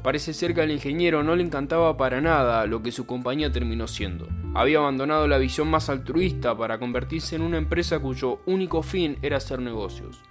Parece 0.02 0.32
ser 0.32 0.52
que 0.52 0.62
al 0.62 0.70
ingeniero 0.70 1.22
no 1.22 1.36
le 1.36 1.44
encantaba 1.44 1.96
para 1.96 2.20
nada 2.20 2.66
lo 2.66 2.82
que 2.82 2.92
su 2.92 3.06
compañía 3.06 3.52
terminó 3.52 3.86
siendo. 3.86 4.28
Había 4.54 4.78
abandonado 4.78 5.28
la 5.28 5.38
visión 5.38 5.68
más 5.68 5.88
altruista 5.88 6.56
para 6.56 6.78
convertirse 6.78 7.36
en 7.36 7.42
una 7.42 7.58
empresa 7.58 8.00
cuyo 8.00 8.40
único 8.46 8.82
fin 8.82 9.16
era 9.22 9.36
hacer 9.36 9.60
negocios. 9.60 10.22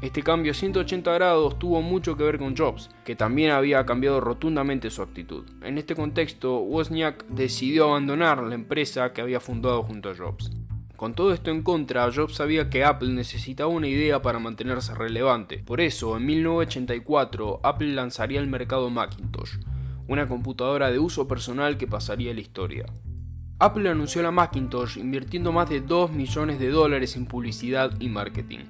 Este 0.00 0.22
cambio 0.22 0.54
180 0.54 1.12
grados 1.12 1.58
tuvo 1.58 1.82
mucho 1.82 2.16
que 2.16 2.22
ver 2.22 2.38
con 2.38 2.56
Jobs, 2.56 2.88
que 3.04 3.16
también 3.16 3.50
había 3.50 3.84
cambiado 3.84 4.20
rotundamente 4.20 4.90
su 4.90 5.02
actitud. 5.02 5.44
En 5.60 5.76
este 5.76 5.96
contexto, 5.96 6.60
Wozniak 6.60 7.26
decidió 7.26 7.86
abandonar 7.86 8.40
la 8.44 8.54
empresa 8.54 9.12
que 9.12 9.22
había 9.22 9.40
fundado 9.40 9.82
junto 9.82 10.10
a 10.10 10.16
Jobs. 10.16 10.52
Con 10.94 11.14
todo 11.14 11.32
esto 11.32 11.50
en 11.50 11.62
contra, 11.62 12.12
Jobs 12.12 12.36
sabía 12.36 12.70
que 12.70 12.84
Apple 12.84 13.08
necesitaba 13.08 13.70
una 13.70 13.88
idea 13.88 14.22
para 14.22 14.38
mantenerse 14.38 14.94
relevante. 14.94 15.58
Por 15.58 15.80
eso, 15.80 16.16
en 16.16 16.26
1984, 16.26 17.58
Apple 17.64 17.88
lanzaría 17.88 18.38
al 18.38 18.46
mercado 18.46 18.90
Macintosh, 18.90 19.58
una 20.06 20.28
computadora 20.28 20.92
de 20.92 21.00
uso 21.00 21.26
personal 21.26 21.76
que 21.76 21.88
pasaría 21.88 22.30
a 22.30 22.34
la 22.34 22.40
historia. 22.40 22.86
Apple 23.58 23.88
anunció 23.88 24.22
la 24.22 24.30
Macintosh 24.30 24.96
invirtiendo 24.96 25.50
más 25.50 25.68
de 25.68 25.80
2 25.80 26.12
millones 26.12 26.60
de 26.60 26.68
dólares 26.70 27.16
en 27.16 27.26
publicidad 27.26 27.92
y 27.98 28.08
marketing. 28.08 28.60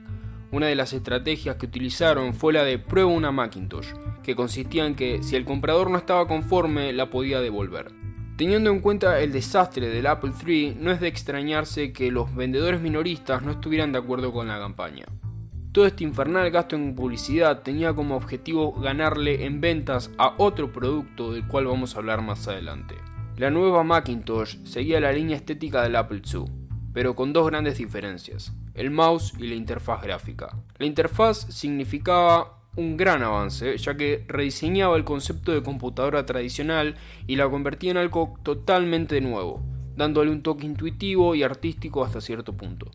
Una 0.50 0.66
de 0.66 0.76
las 0.76 0.94
estrategias 0.94 1.56
que 1.56 1.66
utilizaron 1.66 2.32
fue 2.32 2.54
la 2.54 2.64
de 2.64 2.78
prueba 2.78 3.10
una 3.10 3.30
Macintosh, 3.30 3.88
que 4.22 4.34
consistía 4.34 4.86
en 4.86 4.94
que 4.94 5.22
si 5.22 5.36
el 5.36 5.44
comprador 5.44 5.90
no 5.90 5.98
estaba 5.98 6.26
conforme 6.26 6.94
la 6.94 7.10
podía 7.10 7.40
devolver. 7.40 7.92
Teniendo 8.38 8.70
en 8.70 8.80
cuenta 8.80 9.20
el 9.20 9.30
desastre 9.30 9.90
del 9.90 10.06
Apple 10.06 10.32
III, 10.46 10.76
no 10.80 10.90
es 10.90 11.00
de 11.00 11.08
extrañarse 11.08 11.92
que 11.92 12.10
los 12.10 12.34
vendedores 12.34 12.80
minoristas 12.80 13.42
no 13.42 13.50
estuvieran 13.50 13.92
de 13.92 13.98
acuerdo 13.98 14.32
con 14.32 14.48
la 14.48 14.58
campaña. 14.58 15.04
Todo 15.72 15.86
este 15.86 16.04
infernal 16.04 16.50
gasto 16.50 16.76
en 16.76 16.94
publicidad 16.94 17.60
tenía 17.60 17.92
como 17.92 18.16
objetivo 18.16 18.72
ganarle 18.72 19.44
en 19.44 19.60
ventas 19.60 20.10
a 20.16 20.34
otro 20.38 20.72
producto 20.72 21.32
del 21.32 21.46
cual 21.46 21.66
vamos 21.66 21.94
a 21.94 21.98
hablar 21.98 22.22
más 22.22 22.48
adelante. 22.48 22.94
La 23.36 23.50
nueva 23.50 23.84
Macintosh 23.84 24.64
seguía 24.64 24.98
la 24.98 25.12
línea 25.12 25.36
estética 25.36 25.82
del 25.82 25.96
Apple 25.96 26.22
II, 26.24 26.44
pero 26.94 27.14
con 27.14 27.34
dos 27.34 27.46
grandes 27.46 27.76
diferencias, 27.76 28.54
el 28.78 28.90
mouse 28.90 29.34
y 29.38 29.48
la 29.48 29.56
interfaz 29.56 30.02
gráfica. 30.02 30.56
La 30.78 30.86
interfaz 30.86 31.46
significaba 31.50 32.62
un 32.76 32.96
gran 32.96 33.22
avance, 33.22 33.76
ya 33.76 33.96
que 33.96 34.24
rediseñaba 34.28 34.96
el 34.96 35.04
concepto 35.04 35.52
de 35.52 35.62
computadora 35.64 36.24
tradicional 36.24 36.94
y 37.26 37.36
la 37.36 37.50
convertía 37.50 37.90
en 37.90 37.96
algo 37.96 38.38
totalmente 38.44 39.20
nuevo, 39.20 39.60
dándole 39.96 40.30
un 40.30 40.42
toque 40.42 40.64
intuitivo 40.64 41.34
y 41.34 41.42
artístico 41.42 42.04
hasta 42.04 42.20
cierto 42.20 42.56
punto. 42.56 42.90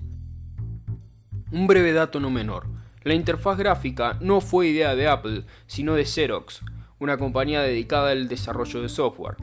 Un 1.51 1.67
breve 1.67 1.91
dato 1.91 2.21
no 2.21 2.29
menor, 2.29 2.65
la 3.03 3.13
interfaz 3.13 3.57
gráfica 3.57 4.17
no 4.21 4.39
fue 4.39 4.67
idea 4.67 4.95
de 4.95 5.09
Apple, 5.09 5.43
sino 5.67 5.95
de 5.95 6.05
Xerox, 6.05 6.61
una 6.99 7.17
compañía 7.17 7.61
dedicada 7.61 8.11
al 8.11 8.29
desarrollo 8.29 8.81
de 8.81 8.87
software. 8.87 9.35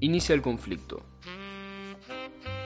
Inicia 0.00 0.34
el 0.34 0.40
conflicto. 0.40 1.04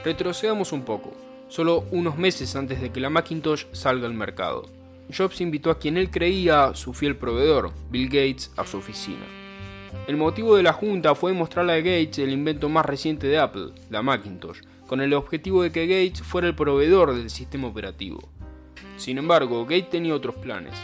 Retrocedamos 0.05 0.71
un 0.71 0.83
poco 0.83 1.13
solo 1.47 1.85
unos 1.89 2.15
meses 2.15 2.55
antes 2.55 2.79
de 2.79 2.91
que 2.91 2.99
la 2.99 3.09
Macintosh 3.09 3.65
salga 3.71 4.05
al 4.05 4.13
mercado. 4.13 4.69
Jobs 5.15 5.41
invitó 5.41 5.71
a 5.71 5.79
quien 5.79 5.97
él 5.97 6.11
creía 6.11 6.75
su 6.75 6.93
fiel 6.93 7.15
proveedor, 7.15 7.71
Bill 7.89 8.05
Gates, 8.05 8.51
a 8.55 8.67
su 8.67 8.77
oficina. 8.77 9.25
El 10.05 10.17
motivo 10.17 10.55
de 10.55 10.61
la 10.61 10.73
junta 10.73 11.15
fue 11.15 11.33
mostrarle 11.33 11.73
a 11.73 11.77
Gates 11.77 12.19
el 12.19 12.31
invento 12.31 12.69
más 12.69 12.85
reciente 12.85 13.25
de 13.25 13.39
Apple, 13.39 13.71
la 13.89 14.03
Macintosh, 14.03 14.59
con 14.85 15.01
el 15.01 15.11
objetivo 15.15 15.63
de 15.63 15.71
que 15.71 15.87
Gates 15.87 16.21
fuera 16.21 16.47
el 16.47 16.55
proveedor 16.55 17.15
del 17.15 17.31
sistema 17.31 17.67
operativo. 17.67 18.29
Sin 18.97 19.17
embargo, 19.17 19.65
Gates 19.65 19.89
tenía 19.89 20.13
otros 20.13 20.35
planes. 20.35 20.75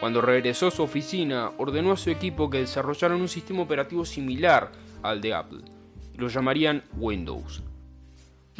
Cuando 0.00 0.22
regresó 0.22 0.68
a 0.68 0.70
su 0.70 0.82
oficina, 0.82 1.50
ordenó 1.58 1.92
a 1.92 1.98
su 1.98 2.08
equipo 2.08 2.48
que 2.48 2.60
desarrollaran 2.60 3.20
un 3.20 3.28
sistema 3.28 3.60
operativo 3.60 4.06
similar 4.06 4.72
al 5.02 5.20
de 5.20 5.34
Apple. 5.34 5.64
Lo 6.16 6.28
llamarían 6.28 6.82
Windows. 6.96 7.62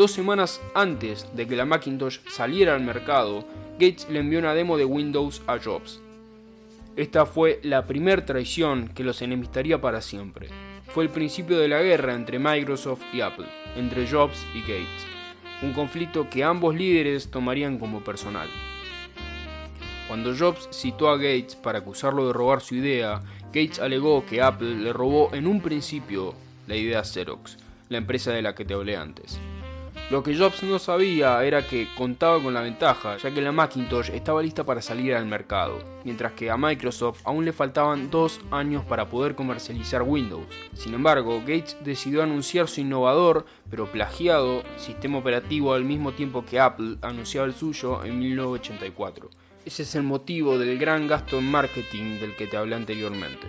Dos 0.01 0.13
semanas 0.13 0.63
antes 0.73 1.27
de 1.37 1.47
que 1.47 1.57
la 1.57 1.67
Macintosh 1.67 2.21
saliera 2.27 2.75
al 2.75 2.81
mercado, 2.81 3.45
Gates 3.75 4.09
le 4.09 4.21
envió 4.21 4.39
una 4.39 4.55
demo 4.55 4.79
de 4.79 4.87
Windows 4.87 5.43
a 5.47 5.59
Jobs. 5.59 6.01
Esta 6.97 7.27
fue 7.27 7.61
la 7.65 7.85
primera 7.85 8.25
traición 8.25 8.89
que 8.89 9.05
los 9.05 9.21
enemistaría 9.21 9.79
para 9.79 10.01
siempre. 10.01 10.49
Fue 10.87 11.05
el 11.05 11.11
principio 11.11 11.59
de 11.59 11.69
la 11.69 11.83
guerra 11.83 12.15
entre 12.15 12.39
Microsoft 12.39 13.03
y 13.13 13.21
Apple, 13.21 13.45
entre 13.77 14.11
Jobs 14.11 14.43
y 14.55 14.61
Gates, 14.61 15.05
un 15.61 15.75
conflicto 15.75 16.31
que 16.31 16.45
ambos 16.45 16.75
líderes 16.75 17.31
tomarían 17.31 17.79
como 17.79 18.01
personal. 18.01 18.49
Cuando 20.09 20.35
Jobs 20.35 20.71
citó 20.73 21.11
a 21.11 21.19
Gates 21.19 21.57
para 21.57 21.81
acusarlo 21.81 22.27
de 22.27 22.33
robar 22.33 22.63
su 22.63 22.75
idea, 22.75 23.21
Gates 23.53 23.79
alegó 23.81 24.25
que 24.25 24.41
Apple 24.41 24.77
le 24.77 24.95
robó 24.95 25.35
en 25.35 25.47
un 25.47 25.61
principio 25.61 26.33
la 26.67 26.77
idea 26.77 27.05
Xerox, 27.05 27.59
la 27.91 27.99
empresa 27.99 28.33
de 28.33 28.41
la 28.41 28.55
que 28.55 28.65
te 28.65 28.73
hablé 28.73 28.97
antes. 28.97 29.39
Lo 30.11 30.25
que 30.25 30.37
Jobs 30.37 30.65
no 30.65 30.81
sabía 30.81 31.45
era 31.45 31.65
que 31.65 31.87
contaba 31.97 32.43
con 32.43 32.53
la 32.53 32.63
ventaja, 32.63 33.17
ya 33.19 33.31
que 33.33 33.41
la 33.41 33.53
Macintosh 33.53 34.11
estaba 34.11 34.43
lista 34.43 34.65
para 34.65 34.83
salir 34.83 35.15
al 35.15 35.25
mercado, 35.25 35.79
mientras 36.03 36.33
que 36.33 36.51
a 36.51 36.57
Microsoft 36.57 37.21
aún 37.23 37.45
le 37.45 37.53
faltaban 37.53 38.11
dos 38.11 38.41
años 38.51 38.85
para 38.85 39.09
poder 39.09 39.37
comercializar 39.37 40.03
Windows. 40.03 40.49
Sin 40.75 40.95
embargo, 40.95 41.39
Gates 41.47 41.77
decidió 41.85 42.25
anunciar 42.25 42.67
su 42.67 42.81
innovador, 42.81 43.47
pero 43.71 43.87
plagiado, 43.87 44.65
sistema 44.79 45.19
operativo 45.19 45.75
al 45.75 45.85
mismo 45.85 46.11
tiempo 46.11 46.45
que 46.45 46.59
Apple 46.59 46.97
anunciaba 47.03 47.47
el 47.47 47.55
suyo 47.55 48.05
en 48.05 48.19
1984. 48.19 49.31
Ese 49.65 49.85
es 49.85 49.95
el 49.95 50.03
motivo 50.03 50.59
del 50.59 50.77
gran 50.77 51.07
gasto 51.07 51.39
en 51.39 51.49
marketing 51.49 52.19
del 52.19 52.35
que 52.35 52.49
te 52.49 52.57
hablé 52.57 52.75
anteriormente. 52.75 53.47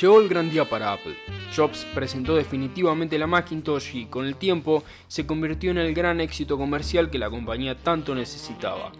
Llegó 0.00 0.20
el 0.20 0.28
gran 0.28 0.48
día 0.48 0.64
para 0.64 0.92
Apple. 0.92 1.16
Jobs 1.56 1.84
presentó 1.92 2.36
definitivamente 2.36 3.18
la 3.18 3.26
Macintosh 3.26 3.96
y 3.96 4.06
con 4.06 4.26
el 4.26 4.36
tiempo 4.36 4.84
se 5.08 5.26
convirtió 5.26 5.72
en 5.72 5.78
el 5.78 5.92
gran 5.92 6.20
éxito 6.20 6.56
comercial 6.56 7.10
que 7.10 7.18
la 7.18 7.30
compañía 7.30 7.76
tanto 7.76 8.14
necesitaba. 8.14 8.92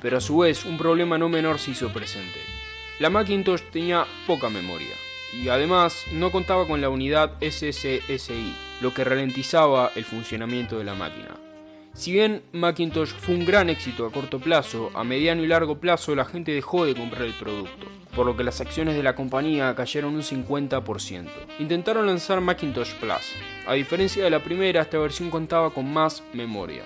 Pero 0.00 0.18
a 0.18 0.20
su 0.20 0.38
vez 0.38 0.64
un 0.64 0.78
problema 0.78 1.16
no 1.16 1.28
menor 1.28 1.60
se 1.60 1.70
hizo 1.70 1.92
presente. 1.92 2.40
La 2.98 3.08
Macintosh 3.08 3.62
tenía 3.70 4.04
poca 4.26 4.48
memoria 4.48 4.96
y 5.32 5.48
además 5.48 6.06
no 6.12 6.32
contaba 6.32 6.66
con 6.66 6.80
la 6.80 6.88
unidad 6.88 7.36
SSSI, 7.40 8.54
lo 8.80 8.92
que 8.92 9.04
ralentizaba 9.04 9.92
el 9.94 10.04
funcionamiento 10.04 10.76
de 10.76 10.84
la 10.84 10.94
máquina. 10.94 11.51
Si 11.94 12.10
bien 12.10 12.42
Macintosh 12.52 13.10
fue 13.10 13.34
un 13.34 13.44
gran 13.44 13.68
éxito 13.68 14.06
a 14.06 14.10
corto 14.10 14.40
plazo, 14.40 14.90
a 14.94 15.04
mediano 15.04 15.42
y 15.42 15.46
largo 15.46 15.78
plazo 15.78 16.14
la 16.14 16.24
gente 16.24 16.50
dejó 16.50 16.86
de 16.86 16.94
comprar 16.94 17.22
el 17.22 17.34
producto, 17.34 17.86
por 18.16 18.24
lo 18.24 18.34
que 18.34 18.44
las 18.44 18.62
acciones 18.62 18.96
de 18.96 19.02
la 19.02 19.14
compañía 19.14 19.74
cayeron 19.74 20.14
un 20.14 20.22
50%. 20.22 21.28
Intentaron 21.58 22.06
lanzar 22.06 22.40
Macintosh 22.40 22.94
Plus. 22.94 23.34
A 23.66 23.74
diferencia 23.74 24.24
de 24.24 24.30
la 24.30 24.42
primera, 24.42 24.80
esta 24.80 24.98
versión 24.98 25.28
contaba 25.28 25.68
con 25.68 25.92
más 25.92 26.22
memoria. 26.32 26.84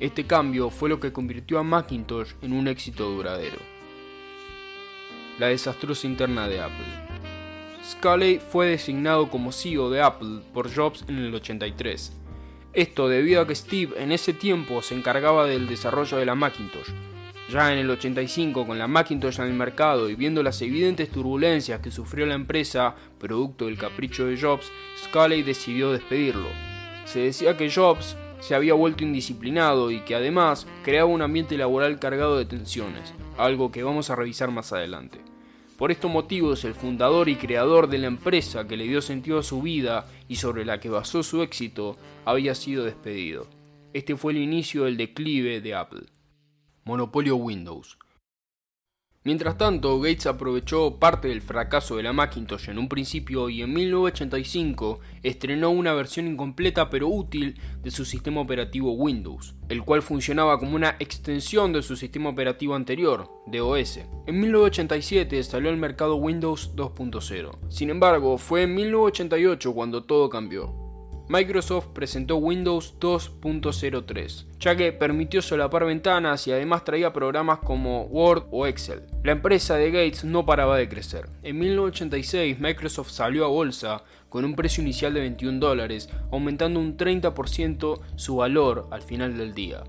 Este 0.00 0.26
cambio 0.26 0.70
fue 0.70 0.88
lo 0.88 0.98
que 0.98 1.12
convirtió 1.12 1.60
a 1.60 1.62
Macintosh 1.62 2.32
en 2.42 2.52
un 2.52 2.66
éxito 2.66 3.08
duradero. 3.08 3.58
La 5.38 5.46
desastrosa 5.46 6.08
interna 6.08 6.48
de 6.48 6.60
Apple. 6.60 7.08
Scully 7.84 8.40
fue 8.40 8.70
designado 8.70 9.30
como 9.30 9.52
CEO 9.52 9.88
de 9.88 10.02
Apple 10.02 10.40
por 10.52 10.74
Jobs 10.74 11.04
en 11.06 11.18
el 11.18 11.32
83 11.32 12.17
esto 12.72 13.08
debido 13.08 13.40
a 13.40 13.46
que 13.46 13.54
Steve 13.54 13.94
en 14.02 14.12
ese 14.12 14.32
tiempo 14.32 14.82
se 14.82 14.94
encargaba 14.94 15.46
del 15.46 15.66
desarrollo 15.66 16.18
de 16.18 16.26
la 16.26 16.34
Macintosh. 16.34 16.88
Ya 17.50 17.72
en 17.72 17.78
el 17.78 17.90
85, 17.90 18.66
con 18.66 18.78
la 18.78 18.88
Macintosh 18.88 19.40
en 19.40 19.46
el 19.46 19.54
mercado 19.54 20.10
y 20.10 20.14
viendo 20.14 20.42
las 20.42 20.60
evidentes 20.60 21.10
turbulencias 21.10 21.80
que 21.80 21.90
sufrió 21.90 22.26
la 22.26 22.34
empresa, 22.34 22.94
producto 23.18 23.66
del 23.66 23.78
capricho 23.78 24.26
de 24.26 24.38
Jobs, 24.38 24.70
Scully 25.04 25.42
decidió 25.42 25.90
despedirlo. 25.90 26.48
Se 27.06 27.20
decía 27.20 27.56
que 27.56 27.70
Jobs 27.70 28.16
se 28.40 28.54
había 28.54 28.74
vuelto 28.74 29.02
indisciplinado 29.02 29.90
y 29.90 30.00
que 30.00 30.14
además 30.14 30.66
creaba 30.84 31.08
un 31.08 31.22
ambiente 31.22 31.56
laboral 31.56 31.98
cargado 31.98 32.36
de 32.36 32.44
tensiones, 32.44 33.14
algo 33.38 33.72
que 33.72 33.82
vamos 33.82 34.10
a 34.10 34.16
revisar 34.16 34.50
más 34.50 34.72
adelante. 34.72 35.27
Por 35.78 35.92
estos 35.92 36.10
motivos, 36.10 36.64
el 36.64 36.74
fundador 36.74 37.28
y 37.28 37.36
creador 37.36 37.88
de 37.88 37.98
la 37.98 38.08
empresa 38.08 38.66
que 38.66 38.76
le 38.76 38.82
dio 38.82 39.00
sentido 39.00 39.38
a 39.38 39.44
su 39.44 39.62
vida 39.62 40.10
y 40.26 40.34
sobre 40.34 40.64
la 40.64 40.80
que 40.80 40.88
basó 40.88 41.22
su 41.22 41.40
éxito 41.40 41.96
había 42.24 42.56
sido 42.56 42.82
despedido. 42.84 43.46
Este 43.92 44.16
fue 44.16 44.32
el 44.32 44.38
inicio 44.38 44.84
del 44.84 44.96
declive 44.96 45.60
de 45.60 45.76
Apple. 45.76 46.06
Monopolio 46.82 47.36
Windows. 47.36 47.96
Mientras 49.28 49.58
tanto, 49.58 50.00
Gates 50.00 50.24
aprovechó 50.24 50.98
parte 50.98 51.28
del 51.28 51.42
fracaso 51.42 51.98
de 51.98 52.02
la 52.02 52.14
Macintosh 52.14 52.70
en 52.70 52.78
un 52.78 52.88
principio 52.88 53.50
y 53.50 53.60
en 53.60 53.74
1985 53.74 55.00
estrenó 55.22 55.68
una 55.68 55.92
versión 55.92 56.28
incompleta 56.28 56.88
pero 56.88 57.08
útil 57.08 57.60
de 57.82 57.90
su 57.90 58.06
sistema 58.06 58.40
operativo 58.40 58.92
Windows, 58.92 59.54
el 59.68 59.82
cual 59.82 60.00
funcionaba 60.00 60.58
como 60.58 60.76
una 60.76 60.96
extensión 60.98 61.74
de 61.74 61.82
su 61.82 61.94
sistema 61.94 62.30
operativo 62.30 62.74
anterior, 62.74 63.30
DOS. 63.46 63.98
En 64.26 64.40
1987 64.40 65.42
salió 65.42 65.68
al 65.68 65.76
mercado 65.76 66.16
Windows 66.16 66.74
2.0. 66.74 67.50
Sin 67.68 67.90
embargo, 67.90 68.38
fue 68.38 68.62
en 68.62 68.74
1988 68.76 69.74
cuando 69.74 70.04
todo 70.04 70.30
cambió. 70.30 70.87
Microsoft 71.30 71.88
presentó 71.88 72.36
Windows 72.36 72.94
2.03, 72.98 74.46
ya 74.58 74.74
que 74.74 74.94
permitió 74.94 75.42
solapar 75.42 75.84
ventanas 75.84 76.46
y 76.46 76.52
además 76.52 76.84
traía 76.84 77.12
programas 77.12 77.58
como 77.58 78.04
Word 78.04 78.44
o 78.50 78.66
Excel. 78.66 79.02
La 79.22 79.32
empresa 79.32 79.74
de 79.76 79.90
Gates 79.90 80.24
no 80.24 80.46
paraba 80.46 80.78
de 80.78 80.88
crecer. 80.88 81.28
En 81.42 81.58
1986 81.58 82.58
Microsoft 82.60 83.10
salió 83.10 83.44
a 83.44 83.48
bolsa 83.48 84.04
con 84.30 84.46
un 84.46 84.56
precio 84.56 84.82
inicial 84.82 85.12
de 85.12 85.20
21 85.20 85.60
dólares, 85.60 86.08
aumentando 86.32 86.80
un 86.80 86.96
30% 86.96 88.00
su 88.16 88.36
valor 88.36 88.88
al 88.90 89.02
final 89.02 89.36
del 89.36 89.52
día. 89.52 89.84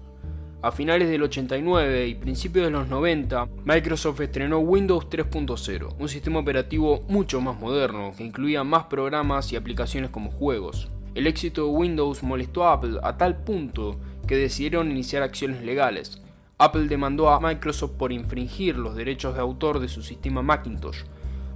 A 0.62 0.74
finales 0.74 1.10
del 1.10 1.24
89 1.24 2.06
y 2.06 2.16
principios 2.16 2.66
de 2.66 2.72
los 2.72 2.90
90, 2.90 3.48
Microsoft 3.64 4.20
estrenó 4.20 4.60
Windows 4.60 5.08
3.0, 5.10 5.96
un 5.98 6.10
sistema 6.10 6.40
operativo 6.40 7.06
mucho 7.08 7.40
más 7.40 7.58
moderno 7.58 8.12
que 8.18 8.26
incluía 8.26 8.66
más 8.66 8.84
programas 8.88 9.54
y 9.54 9.56
aplicaciones 9.56 10.10
como 10.10 10.32
juegos. 10.32 10.90
El 11.16 11.28
éxito 11.28 11.64
de 11.64 11.72
Windows 11.72 12.24
molestó 12.24 12.66
a 12.66 12.74
Apple 12.74 13.00
a 13.04 13.18
tal 13.18 13.44
punto 13.44 13.98
que 14.28 14.38
decidieron 14.38 14.92
iniciar 14.92 15.24
acciones 15.24 15.64
legales. 15.64 16.22
Apple 16.58 16.88
demandó 16.88 17.30
a 17.30 17.40
Microsoft 17.40 17.94
por 17.94 18.12
infringir 18.12 18.78
los 18.78 18.96
derechos 18.96 19.34
de 19.34 19.42
autor 19.42 19.80
de 19.80 19.88
su 19.88 20.02
sistema 20.04 20.42
Macintosh. 20.42 21.04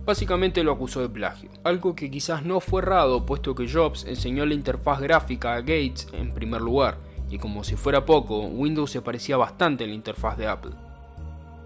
Básicamente 0.06 0.64
lo 0.64 0.74
acusó 0.74 1.02
de 1.02 1.10
plagio, 1.10 1.50
algo 1.64 1.96
que 1.96 2.12
quizás 2.12 2.44
no 2.44 2.60
fue 2.60 2.82
errado 2.82 3.26
puesto 3.26 3.56
que 3.56 3.72
Jobs 3.72 4.06
enseñó 4.06 4.46
la 4.46 4.54
interfaz 4.54 5.00
gráfica 5.00 5.54
a 5.54 5.60
Gates 5.60 6.10
en 6.12 6.34
primer 6.34 6.62
lugar, 6.62 6.98
y 7.30 7.38
como 7.38 7.64
si 7.64 7.76
fuera 7.76 8.06
poco, 8.06 8.42
Windows 8.42 8.92
se 8.92 9.02
parecía 9.02 9.38
bastante 9.38 9.86
a 9.86 9.88
la 9.88 9.94
interfaz 9.94 10.38
de 10.38 10.48
Apple. 10.48 10.72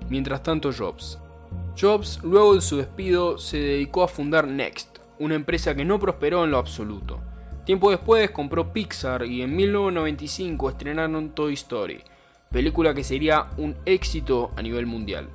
Mientras 0.09 0.43
tanto 0.43 0.71
Jobs. 0.71 1.17
Jobs, 1.79 2.19
luego 2.23 2.55
de 2.55 2.61
su 2.61 2.77
despido, 2.77 3.37
se 3.37 3.57
dedicó 3.57 4.03
a 4.03 4.07
fundar 4.07 4.47
Next, 4.47 4.99
una 5.19 5.35
empresa 5.35 5.75
que 5.75 5.85
no 5.85 5.99
prosperó 5.99 6.43
en 6.43 6.51
lo 6.51 6.57
absoluto. 6.57 7.19
Tiempo 7.67 7.91
después 7.91 8.31
compró 8.31 8.71
Pixar 8.71 9.25
y 9.25 9.41
en 9.41 9.53
1995 9.53 10.69
estrenaron 10.69 11.31
Toy 11.31 11.53
Story, 11.55 12.01
película 12.49 12.93
que 12.93 13.03
sería 13.03 13.47
un 13.57 13.75
éxito 13.85 14.51
a 14.55 14.61
nivel 14.61 14.85
mundial. 14.85 15.27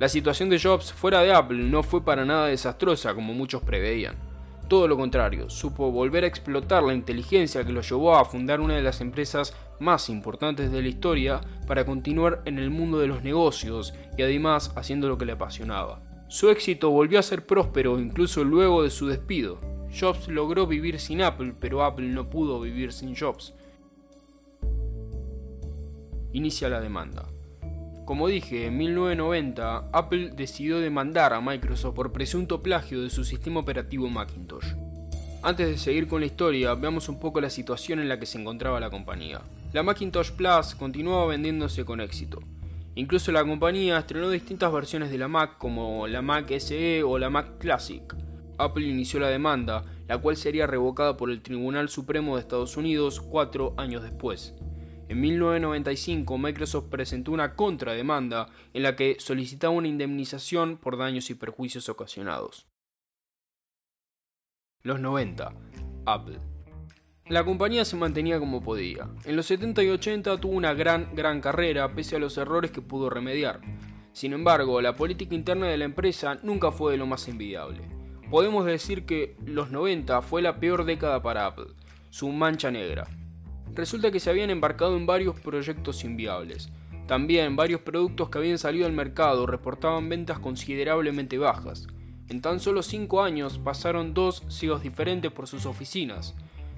La 0.00 0.08
situación 0.08 0.48
de 0.48 0.58
Jobs 0.58 0.92
fuera 0.92 1.22
de 1.22 1.32
Apple 1.32 1.58
no 1.58 1.84
fue 1.84 2.04
para 2.04 2.24
nada 2.24 2.46
desastrosa 2.46 3.14
como 3.14 3.32
muchos 3.32 3.62
preveían. 3.62 4.16
Todo 4.66 4.88
lo 4.88 4.96
contrario, 4.96 5.48
supo 5.50 5.92
volver 5.92 6.24
a 6.24 6.26
explotar 6.26 6.82
la 6.82 6.94
inteligencia 6.94 7.64
que 7.64 7.72
lo 7.72 7.82
llevó 7.82 8.16
a 8.16 8.24
fundar 8.24 8.60
una 8.60 8.74
de 8.74 8.82
las 8.82 9.00
empresas 9.00 9.54
más 9.78 10.08
importantes 10.08 10.72
de 10.72 10.82
la 10.82 10.88
historia 10.88 11.40
para 11.68 11.86
continuar 11.86 12.42
en 12.44 12.58
el 12.58 12.70
mundo 12.70 12.98
de 12.98 13.06
los 13.06 13.22
negocios 13.22 13.94
y 14.16 14.22
además 14.22 14.72
haciendo 14.74 15.08
lo 15.08 15.16
que 15.16 15.26
le 15.26 15.32
apasionaba. 15.34 16.00
Su 16.26 16.50
éxito 16.50 16.90
volvió 16.90 17.20
a 17.20 17.22
ser 17.22 17.46
próspero 17.46 18.00
incluso 18.00 18.42
luego 18.42 18.82
de 18.82 18.90
su 18.90 19.06
despido, 19.06 19.77
Jobs 19.96 20.28
logró 20.28 20.66
vivir 20.66 21.00
sin 21.00 21.22
Apple, 21.22 21.54
pero 21.58 21.84
Apple 21.84 22.08
no 22.08 22.28
pudo 22.30 22.60
vivir 22.60 22.92
sin 22.92 23.16
Jobs. 23.16 23.54
Inicia 26.32 26.68
la 26.68 26.80
demanda. 26.80 27.26
Como 28.04 28.28
dije, 28.28 28.66
en 28.66 28.78
1990 28.78 29.90
Apple 29.92 30.30
decidió 30.34 30.78
demandar 30.78 31.32
a 31.32 31.40
Microsoft 31.40 31.94
por 31.94 32.12
presunto 32.12 32.62
plagio 32.62 33.02
de 33.02 33.10
su 33.10 33.24
sistema 33.24 33.60
operativo 33.60 34.08
Macintosh. 34.08 34.74
Antes 35.42 35.68
de 35.68 35.78
seguir 35.78 36.08
con 36.08 36.20
la 36.20 36.26
historia, 36.26 36.74
veamos 36.74 37.08
un 37.08 37.20
poco 37.20 37.40
la 37.40 37.50
situación 37.50 38.00
en 38.00 38.08
la 38.08 38.18
que 38.18 38.26
se 38.26 38.40
encontraba 38.40 38.80
la 38.80 38.90
compañía. 38.90 39.40
La 39.72 39.82
Macintosh 39.82 40.32
Plus 40.32 40.74
continuaba 40.74 41.26
vendiéndose 41.26 41.84
con 41.84 42.00
éxito. 42.00 42.40
Incluso 42.94 43.30
la 43.30 43.44
compañía 43.44 43.98
estrenó 43.98 44.30
distintas 44.30 44.72
versiones 44.72 45.10
de 45.10 45.18
la 45.18 45.28
Mac 45.28 45.56
como 45.58 46.06
la 46.08 46.22
Mac 46.22 46.50
SE 46.58 47.02
o 47.02 47.18
la 47.18 47.30
Mac 47.30 47.58
Classic. 47.58 48.02
Apple 48.58 48.86
inició 48.86 49.20
la 49.20 49.28
demanda, 49.28 49.84
la 50.08 50.18
cual 50.18 50.36
sería 50.36 50.66
revocada 50.66 51.16
por 51.16 51.30
el 51.30 51.42
Tribunal 51.42 51.88
Supremo 51.88 52.34
de 52.34 52.42
Estados 52.42 52.76
Unidos 52.76 53.20
cuatro 53.20 53.74
años 53.76 54.02
después. 54.02 54.54
En 55.08 55.20
1995, 55.20 56.36
Microsoft 56.36 56.88
presentó 56.90 57.32
una 57.32 57.54
contrademanda 57.54 58.48
en 58.74 58.82
la 58.82 58.94
que 58.94 59.16
solicitaba 59.20 59.72
una 59.72 59.88
indemnización 59.88 60.76
por 60.76 60.98
daños 60.98 61.30
y 61.30 61.34
perjuicios 61.34 61.88
ocasionados. 61.88 62.66
Los 64.82 65.00
90. 65.00 65.52
Apple. 66.04 66.40
La 67.28 67.44
compañía 67.44 67.84
se 67.84 67.96
mantenía 67.96 68.38
como 68.38 68.62
podía. 68.62 69.08
En 69.24 69.36
los 69.36 69.46
70 69.46 69.82
y 69.82 69.88
80 69.88 70.40
tuvo 70.40 70.52
una 70.52 70.74
gran, 70.74 71.14
gran 71.14 71.40
carrera 71.40 71.94
pese 71.94 72.16
a 72.16 72.18
los 72.18 72.36
errores 72.36 72.70
que 72.70 72.82
pudo 72.82 73.08
remediar. 73.08 73.60
Sin 74.12 74.32
embargo, 74.32 74.80
la 74.80 74.96
política 74.96 75.34
interna 75.34 75.68
de 75.68 75.76
la 75.76 75.84
empresa 75.84 76.38
nunca 76.42 76.72
fue 76.72 76.92
de 76.92 76.98
lo 76.98 77.06
más 77.06 77.28
envidiable 77.28 77.98
podemos 78.30 78.66
decir 78.66 79.06
que 79.06 79.36
los 79.44 79.70
90 79.70 80.22
fue 80.22 80.42
la 80.42 80.60
peor 80.60 80.84
década 80.84 81.22
para 81.22 81.46
Apple, 81.46 81.68
su 82.10 82.28
mancha 82.28 82.70
negra. 82.70 83.06
Resulta 83.74 84.10
que 84.10 84.20
se 84.20 84.30
habían 84.30 84.50
embarcado 84.50 84.96
en 84.96 85.06
varios 85.06 85.38
proyectos 85.40 86.04
inviables. 86.04 86.70
También 87.06 87.56
varios 87.56 87.80
productos 87.80 88.28
que 88.28 88.38
habían 88.38 88.58
salido 88.58 88.86
al 88.86 88.92
mercado 88.92 89.46
reportaban 89.46 90.08
ventas 90.08 90.38
considerablemente 90.38 91.38
bajas. 91.38 91.86
En 92.28 92.42
tan 92.42 92.60
solo 92.60 92.82
5 92.82 93.22
años 93.22 93.58
pasaron 93.58 94.12
dos 94.12 94.42
CEOs 94.50 94.82
diferentes 94.82 95.32
por 95.32 95.46
sus 95.46 95.64
oficinas. 95.64 96.34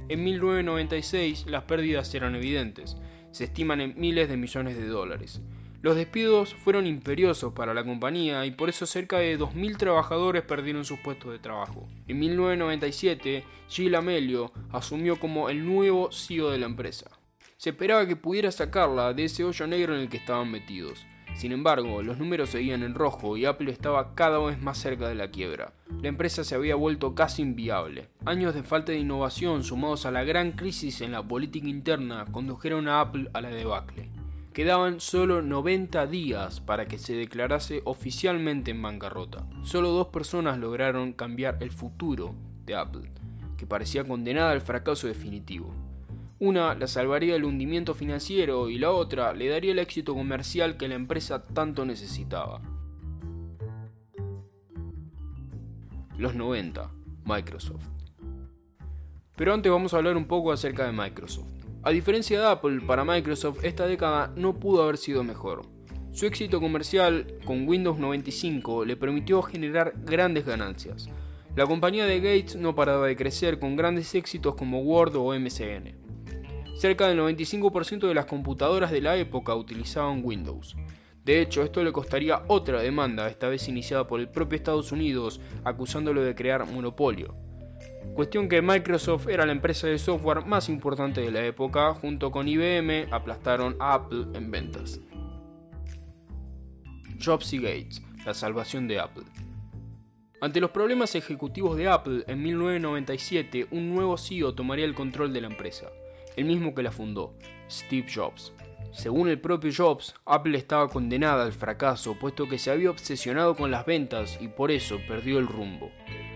En 0.09 0.23
1996 0.23 1.47
las 1.47 1.65
pérdidas 1.65 2.15
eran 2.15 2.37
evidentes, 2.37 2.97
se 3.33 3.45
estiman 3.45 3.81
en 3.81 3.95
miles 3.97 4.29
de 4.29 4.37
millones 4.37 4.77
de 4.77 4.87
dólares. 4.87 5.41
Los 5.83 5.97
despidos 5.97 6.55
fueron 6.55 6.87
imperiosos 6.87 7.55
para 7.55 7.73
la 7.73 7.83
compañía 7.83 8.45
y 8.45 8.51
por 8.51 8.69
eso 8.69 8.85
cerca 8.85 9.19
de 9.19 9.39
2.000 9.39 9.79
trabajadores 9.79 10.43
perdieron 10.43 10.85
sus 10.85 10.99
puestos 10.99 11.33
de 11.33 11.39
trabajo. 11.39 11.89
En 12.07 12.19
1997, 12.19 13.45
Gil 13.67 13.95
Amelio 13.95 14.53
asumió 14.73 15.19
como 15.19 15.49
el 15.49 15.65
nuevo 15.65 16.13
CEO 16.13 16.51
de 16.51 16.59
la 16.59 16.67
empresa. 16.67 17.11
Se 17.57 17.71
esperaba 17.71 18.07
que 18.07 18.15
pudiera 18.15 18.53
sacarla 18.53 19.15
de 19.15 19.25
ese 19.25 19.43
hoyo 19.43 19.67
negro 19.67 19.95
en 19.95 20.03
el 20.03 20.11
que 20.11 20.19
estaban 20.19 20.51
metidos. 20.51 21.07
Sin 21.35 21.53
embargo, 21.53 22.03
los 22.03 22.19
números 22.19 22.51
seguían 22.51 22.83
en 22.83 22.95
rojo 22.95 23.39
y 23.39 23.47
Apple 23.47 23.73
estaba 23.73 24.15
cada 24.15 24.39
vez 24.39 24.61
más 24.61 24.77
cerca 24.77 25.09
de 25.09 25.15
la 25.15 25.31
quiebra. 25.31 25.73
La 26.03 26.09
empresa 26.09 26.45
se 26.45 26.55
había 26.55 26.75
vuelto 26.75 27.15
casi 27.15 27.41
inviable. 27.41 28.09
Años 28.27 28.55
de 28.55 28.63
falta 28.63 28.93
de 28.93 28.99
innovación 28.99 29.65
sumados 29.65 30.05
a 30.05 30.11
la 30.11 30.25
gran 30.25 30.53
crisis 30.53 31.01
en 31.01 31.13
la 31.13 31.23
política 31.23 31.69
interna 31.69 32.27
condujeron 32.31 32.87
a 32.89 33.01
Apple 33.01 33.31
a 33.33 33.41
la 33.41 33.49
debacle. 33.49 34.11
Quedaban 34.53 34.99
solo 34.99 35.43
90 35.43 36.09
días 36.09 36.61
para 36.61 36.87
que 36.87 36.99
se 36.99 37.15
declarase 37.15 37.83
oficialmente 37.85 38.73
en 38.73 38.83
bancarrota. 38.83 39.47
Solo 39.63 39.91
dos 39.91 40.09
personas 40.09 40.59
lograron 40.59 41.13
cambiar 41.13 41.59
el 41.61 41.71
futuro 41.71 42.35
de 42.67 42.75
Apple, 42.75 43.13
que 43.57 43.67
parecía 43.67 44.03
condenada 44.03 44.51
al 44.51 44.61
fracaso 44.61 45.07
definitivo. 45.07 45.73
Una 46.41 46.75
la 46.75 46.89
salvaría 46.89 47.35
del 47.35 47.45
hundimiento 47.45 47.95
financiero 47.95 48.71
y 48.71 48.79
la 48.79 48.91
otra 48.91 49.35
le 49.35 49.49
daría 49.49 49.71
el 49.71 49.79
éxito 49.79 50.15
comercial 50.15 50.77
que 50.77 50.89
la 50.89 50.97
empresa 50.97 51.45
tanto 51.45 51.85
necesitaba. 51.85 52.61
Los 56.19 56.35
90, 56.35 56.91
Microsoft. 57.25 57.87
Pero 59.37 59.55
antes 59.55 59.71
vamos 59.71 59.95
a 59.95 59.99
hablar 59.99 60.17
un 60.17 60.27
poco 60.27 60.51
acerca 60.51 60.87
de 60.87 60.93
Microsoft. 60.93 61.60
A 61.83 61.93
diferencia 61.93 62.39
de 62.39 62.47
Apple, 62.47 62.83
para 62.87 63.07
Microsoft 63.07 63.65
esta 63.65 63.87
década 63.87 64.35
no 64.37 64.61
pudo 64.61 64.83
haber 64.83 64.99
sido 64.99 65.25
mejor. 65.25 65.63
Su 66.13 66.27
éxito 66.27 66.61
comercial 66.61 67.39
con 67.47 67.67
Windows 67.67 67.99
95 67.99 68.85
le 68.85 68.97
permitió 68.97 69.41
generar 69.41 69.95
grandes 70.05 70.45
ganancias. 70.45 71.09
La 71.57 71.67
compañía 71.67 72.05
de 72.05 72.21
Gates 72.21 72.57
no 72.57 72.75
paraba 72.75 73.07
de 73.07 73.17
crecer 73.17 73.59
con 73.59 73.77
grandes 73.77 74.15
éxitos 74.15 74.57
como 74.57 74.83
Word 74.83 75.17
o 75.17 75.33
MSN. 75.33 75.97
Cerca 76.77 77.09
del 77.09 77.19
95% 77.19 78.07
de 78.07 78.15
las 78.15 78.27
computadoras 78.27 78.91
de 78.91 79.01
la 79.01 79.17
época 79.17 79.55
utilizaban 79.55 80.21
Windows. 80.23 80.77
De 81.25 81.41
hecho, 81.41 81.63
esto 81.63 81.83
le 81.83 81.93
costaría 81.93 82.43
otra 82.49 82.83
demanda, 82.83 83.27
esta 83.27 83.49
vez 83.49 83.69
iniciada 83.69 84.07
por 84.07 84.21
el 84.21 84.29
propio 84.29 84.57
Estados 84.57 84.93
Unidos, 84.93 85.41
acusándolo 85.65 86.23
de 86.23 86.35
crear 86.35 86.67
monopolio. 86.67 87.50
Cuestión 88.15 88.49
que 88.49 88.61
Microsoft 88.61 89.29
era 89.29 89.47
la 89.47 89.53
empresa 89.53 89.87
de 89.87 89.99
software 89.99 90.45
más 90.45 90.69
importante 90.69 91.21
de 91.21 91.31
la 91.31 91.45
época, 91.45 91.95
junto 91.95 92.31
con 92.31 92.49
IBM 92.49 93.09
aplastaron 93.11 93.77
a 93.79 93.95
Apple 93.95 94.27
en 94.35 94.51
ventas. 94.51 95.01
Jobs 97.23 97.53
y 97.53 97.59
Gates, 97.59 98.03
la 98.25 98.35
salvación 98.35 98.89
de 98.89 98.99
Apple. 99.01 99.25
Ante 100.41 100.61
los 100.61 100.71
problemas 100.71 101.15
ejecutivos 101.15 101.77
de 101.77 101.89
Apple, 101.89 102.25
en 102.27 102.43
1997 102.43 103.69
un 103.71 103.95
nuevo 103.95 104.17
CEO 104.17 104.55
tomaría 104.55 104.87
el 104.87 104.95
control 104.95 105.33
de 105.33 105.43
la 105.43 105.49
empresa, 105.49 105.89
el 106.37 106.47
mismo 106.47 106.75
que 106.75 106.83
la 106.83 106.93
fundó, 106.93 107.35
Steve 107.71 108.07
Jobs. 108.13 108.53
Según 108.93 109.29
el 109.29 109.41
propio 109.41 109.71
Jobs, 109.75 110.15
Apple 110.25 110.59
estaba 110.59 110.89
condenada 110.89 111.45
al 111.45 111.53
fracaso 111.53 112.19
puesto 112.19 112.49
que 112.49 112.59
se 112.59 112.71
había 112.71 112.91
obsesionado 112.91 113.55
con 113.55 113.71
las 113.71 113.87
ventas 113.87 114.39
y 114.41 114.49
por 114.49 114.71
eso 114.71 114.99
perdió 115.07 115.39
el 115.39 115.47
rumbo. 115.47 115.91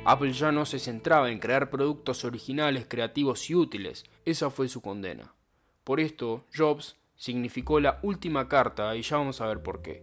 Apple 0.06 0.32
ya 0.34 0.52
no 0.52 0.66
se 0.66 0.78
centraba 0.78 1.30
en 1.30 1.38
crear 1.38 1.70
productos 1.70 2.24
originales, 2.26 2.84
creativos 2.86 3.48
y 3.48 3.54
útiles, 3.54 4.04
esa 4.26 4.50
fue 4.50 4.68
su 4.68 4.82
condena. 4.82 5.34
Por 5.82 5.98
esto, 5.98 6.44
Jobs 6.54 6.96
significó 7.16 7.80
la 7.80 8.00
última 8.02 8.46
carta 8.48 8.94
y 8.96 9.02
ya 9.02 9.16
vamos 9.16 9.40
a 9.40 9.46
ver 9.46 9.62
por 9.62 9.80
qué. 9.80 10.02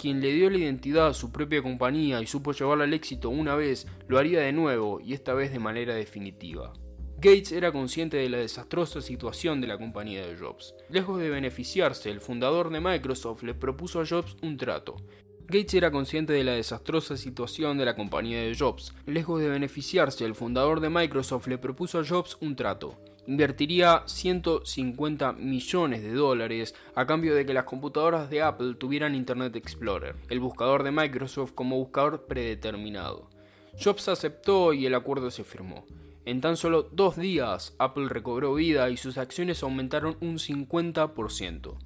Quien 0.00 0.20
le 0.20 0.32
dio 0.32 0.50
la 0.50 0.58
identidad 0.58 1.06
a 1.06 1.14
su 1.14 1.30
propia 1.30 1.62
compañía 1.62 2.20
y 2.20 2.26
supo 2.26 2.52
llevarla 2.52 2.84
al 2.84 2.92
éxito 2.92 3.30
una 3.30 3.54
vez, 3.54 3.86
lo 4.08 4.18
haría 4.18 4.40
de 4.40 4.52
nuevo 4.52 5.00
y 5.00 5.14
esta 5.14 5.32
vez 5.34 5.52
de 5.52 5.60
manera 5.60 5.94
definitiva. 5.94 6.72
Gates 7.18 7.52
era 7.52 7.72
consciente 7.72 8.18
de 8.18 8.28
la 8.28 8.38
desastrosa 8.38 9.00
situación 9.00 9.60
de 9.60 9.68
la 9.68 9.78
compañía 9.78 10.26
de 10.26 10.36
Jobs. 10.36 10.74
Lejos 10.90 11.18
de 11.18 11.30
beneficiarse, 11.30 12.10
el 12.10 12.20
fundador 12.20 12.68
de 12.68 12.80
Microsoft 12.80 13.42
le 13.42 13.54
propuso 13.54 14.00
a 14.00 14.06
Jobs 14.06 14.36
un 14.42 14.58
trato. 14.58 14.96
Gates 15.48 15.74
era 15.74 15.92
consciente 15.92 16.32
de 16.32 16.42
la 16.42 16.54
desastrosa 16.54 17.16
situación 17.16 17.78
de 17.78 17.84
la 17.84 17.94
compañía 17.94 18.42
de 18.42 18.56
Jobs. 18.56 18.92
Lejos 19.06 19.40
de 19.40 19.48
beneficiarse, 19.48 20.24
el 20.24 20.34
fundador 20.34 20.80
de 20.80 20.90
Microsoft 20.90 21.46
le 21.46 21.56
propuso 21.56 22.00
a 22.00 22.04
Jobs 22.04 22.36
un 22.40 22.56
trato. 22.56 22.96
Invertiría 23.28 24.02
150 24.06 25.34
millones 25.34 26.02
de 26.02 26.12
dólares 26.14 26.74
a 26.96 27.06
cambio 27.06 27.32
de 27.36 27.46
que 27.46 27.54
las 27.54 27.62
computadoras 27.62 28.28
de 28.28 28.42
Apple 28.42 28.74
tuvieran 28.74 29.14
Internet 29.14 29.54
Explorer, 29.54 30.16
el 30.30 30.40
buscador 30.40 30.82
de 30.82 30.90
Microsoft 30.90 31.52
como 31.52 31.76
buscador 31.76 32.26
predeterminado. 32.26 33.30
Jobs 33.80 34.08
aceptó 34.08 34.72
y 34.72 34.86
el 34.86 34.96
acuerdo 34.96 35.30
se 35.30 35.44
firmó. 35.44 35.86
En 36.24 36.40
tan 36.40 36.56
solo 36.56 36.82
dos 36.90 37.16
días, 37.16 37.76
Apple 37.78 38.08
recobró 38.08 38.54
vida 38.54 38.90
y 38.90 38.96
sus 38.96 39.16
acciones 39.16 39.62
aumentaron 39.62 40.16
un 40.20 40.38
50%. 40.38 41.76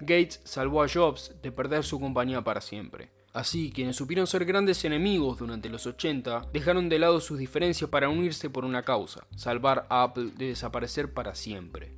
Gates 0.00 0.40
salvó 0.44 0.82
a 0.82 0.88
Jobs 0.88 1.34
de 1.42 1.52
perder 1.52 1.84
su 1.84 2.00
compañía 2.00 2.42
para 2.42 2.60
siempre. 2.60 3.10
Así, 3.32 3.70
quienes 3.70 3.96
supieron 3.96 4.26
ser 4.26 4.44
grandes 4.44 4.84
enemigos 4.84 5.38
durante 5.38 5.68
los 5.68 5.86
80 5.86 6.48
dejaron 6.52 6.88
de 6.88 6.98
lado 6.98 7.20
sus 7.20 7.38
diferencias 7.38 7.88
para 7.88 8.08
unirse 8.08 8.50
por 8.50 8.64
una 8.64 8.82
causa, 8.82 9.26
salvar 9.36 9.86
a 9.88 10.02
Apple 10.02 10.30
de 10.36 10.46
desaparecer 10.48 11.12
para 11.12 11.34
siempre. 11.36 11.94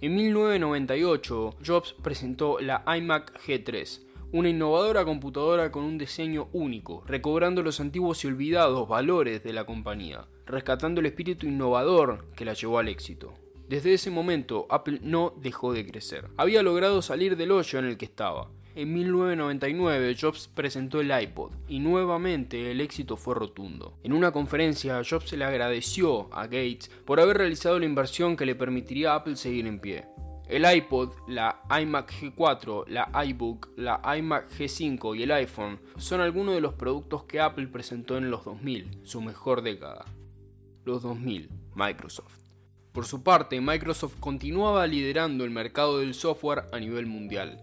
En 0.00 0.14
1998, 0.14 1.56
Jobs 1.64 1.94
presentó 2.02 2.58
la 2.60 2.84
iMac 2.96 3.40
G3, 3.46 4.02
una 4.30 4.50
innovadora 4.50 5.06
computadora 5.06 5.72
con 5.72 5.84
un 5.84 5.96
diseño 5.96 6.48
único, 6.52 7.02
recobrando 7.06 7.62
los 7.62 7.80
antiguos 7.80 8.22
y 8.22 8.26
olvidados 8.26 8.86
valores 8.86 9.42
de 9.42 9.54
la 9.54 9.64
compañía, 9.64 10.26
rescatando 10.44 11.00
el 11.00 11.06
espíritu 11.06 11.46
innovador 11.46 12.26
que 12.36 12.44
la 12.44 12.52
llevó 12.52 12.78
al 12.78 12.88
éxito. 12.88 13.32
Desde 13.68 13.92
ese 13.92 14.10
momento, 14.10 14.66
Apple 14.70 15.00
no 15.02 15.34
dejó 15.36 15.74
de 15.74 15.86
crecer. 15.86 16.28
Había 16.38 16.62
logrado 16.62 17.02
salir 17.02 17.36
del 17.36 17.50
hoyo 17.50 17.78
en 17.78 17.84
el 17.84 17.98
que 17.98 18.06
estaba. 18.06 18.48
En 18.74 18.94
1999, 18.94 20.16
Jobs 20.18 20.48
presentó 20.48 21.02
el 21.02 21.10
iPod 21.10 21.52
y 21.68 21.80
nuevamente 21.80 22.70
el 22.70 22.80
éxito 22.80 23.18
fue 23.18 23.34
rotundo. 23.34 23.98
En 24.02 24.14
una 24.14 24.32
conferencia, 24.32 25.02
Jobs 25.04 25.32
le 25.34 25.44
agradeció 25.44 26.32
a 26.32 26.44
Gates 26.44 26.90
por 27.04 27.20
haber 27.20 27.36
realizado 27.36 27.78
la 27.78 27.84
inversión 27.84 28.36
que 28.36 28.46
le 28.46 28.54
permitiría 28.54 29.12
a 29.12 29.16
Apple 29.16 29.36
seguir 29.36 29.66
en 29.66 29.80
pie. 29.80 30.06
El 30.48 30.64
iPod, 30.64 31.10
la 31.26 31.60
iMac 31.68 32.10
G4, 32.10 32.86
la 32.86 33.10
iBook, 33.26 33.68
la 33.76 34.00
iMac 34.16 34.50
G5 34.50 35.18
y 35.18 35.24
el 35.24 35.32
iPhone 35.32 35.78
son 35.98 36.22
algunos 36.22 36.54
de 36.54 36.62
los 36.62 36.72
productos 36.72 37.24
que 37.24 37.40
Apple 37.40 37.66
presentó 37.66 38.16
en 38.16 38.30
los 38.30 38.46
2000, 38.46 39.00
su 39.02 39.20
mejor 39.20 39.60
década. 39.60 40.06
Los 40.86 41.02
2000, 41.02 41.50
Microsoft. 41.74 42.37
Por 42.98 43.06
su 43.06 43.22
parte, 43.22 43.60
Microsoft 43.60 44.16
continuaba 44.18 44.84
liderando 44.84 45.44
el 45.44 45.52
mercado 45.52 46.00
del 46.00 46.14
software 46.14 46.64
a 46.72 46.80
nivel 46.80 47.06
mundial. 47.06 47.62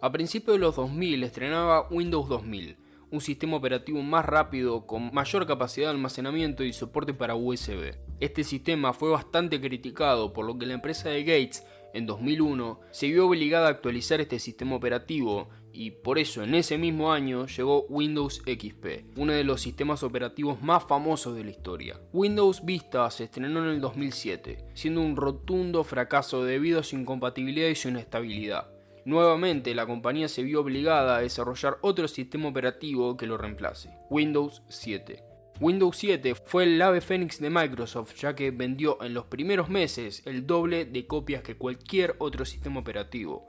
A 0.00 0.12
principios 0.12 0.54
de 0.54 0.60
los 0.60 0.76
2000 0.76 1.24
estrenaba 1.24 1.88
Windows 1.90 2.28
2000, 2.28 2.76
un 3.10 3.20
sistema 3.20 3.56
operativo 3.56 4.00
más 4.02 4.24
rápido, 4.24 4.86
con 4.86 5.12
mayor 5.12 5.44
capacidad 5.44 5.88
de 5.88 5.94
almacenamiento 5.94 6.62
y 6.62 6.72
soporte 6.72 7.12
para 7.12 7.34
USB. 7.34 7.96
Este 8.20 8.44
sistema 8.44 8.92
fue 8.92 9.10
bastante 9.10 9.60
criticado, 9.60 10.32
por 10.32 10.46
lo 10.46 10.56
que 10.56 10.66
la 10.66 10.74
empresa 10.74 11.08
de 11.08 11.24
Gates 11.24 11.66
en 11.92 12.06
2001 12.06 12.78
se 12.92 13.08
vio 13.08 13.26
obligada 13.26 13.66
a 13.66 13.70
actualizar 13.70 14.20
este 14.20 14.38
sistema 14.38 14.76
operativo 14.76 15.48
y 15.76 15.90
por 15.90 16.18
eso 16.18 16.42
en 16.42 16.54
ese 16.54 16.78
mismo 16.78 17.12
año 17.12 17.46
llegó 17.46 17.84
Windows 17.88 18.42
XP, 18.46 19.18
uno 19.18 19.34
de 19.34 19.44
los 19.44 19.60
sistemas 19.60 20.02
operativos 20.02 20.62
más 20.62 20.84
famosos 20.84 21.36
de 21.36 21.44
la 21.44 21.50
historia. 21.50 22.00
Windows 22.12 22.64
Vista 22.64 23.10
se 23.10 23.24
estrenó 23.24 23.62
en 23.62 23.70
el 23.70 23.80
2007, 23.82 24.64
siendo 24.72 25.02
un 25.02 25.16
rotundo 25.16 25.84
fracaso 25.84 26.44
debido 26.44 26.80
a 26.80 26.82
su 26.82 26.96
incompatibilidad 26.96 27.68
y 27.68 27.74
su 27.74 27.88
inestabilidad. 27.88 28.70
Nuevamente 29.04 29.74
la 29.74 29.86
compañía 29.86 30.28
se 30.28 30.42
vio 30.42 30.62
obligada 30.62 31.16
a 31.16 31.20
desarrollar 31.20 31.76
otro 31.82 32.08
sistema 32.08 32.48
operativo 32.48 33.16
que 33.16 33.26
lo 33.26 33.36
reemplace, 33.36 33.90
Windows 34.08 34.62
7. 34.68 35.22
Windows 35.60 35.96
7 35.96 36.34
fue 36.34 36.64
el 36.64 36.82
ave 36.82 37.00
fénix 37.00 37.40
de 37.40 37.48
Microsoft 37.48 38.14
ya 38.16 38.34
que 38.34 38.50
vendió 38.50 39.02
en 39.02 39.14
los 39.14 39.26
primeros 39.26 39.70
meses 39.70 40.22
el 40.26 40.46
doble 40.46 40.84
de 40.84 41.06
copias 41.06 41.42
que 41.42 41.56
cualquier 41.56 42.14
otro 42.18 42.44
sistema 42.44 42.80
operativo, 42.80 43.48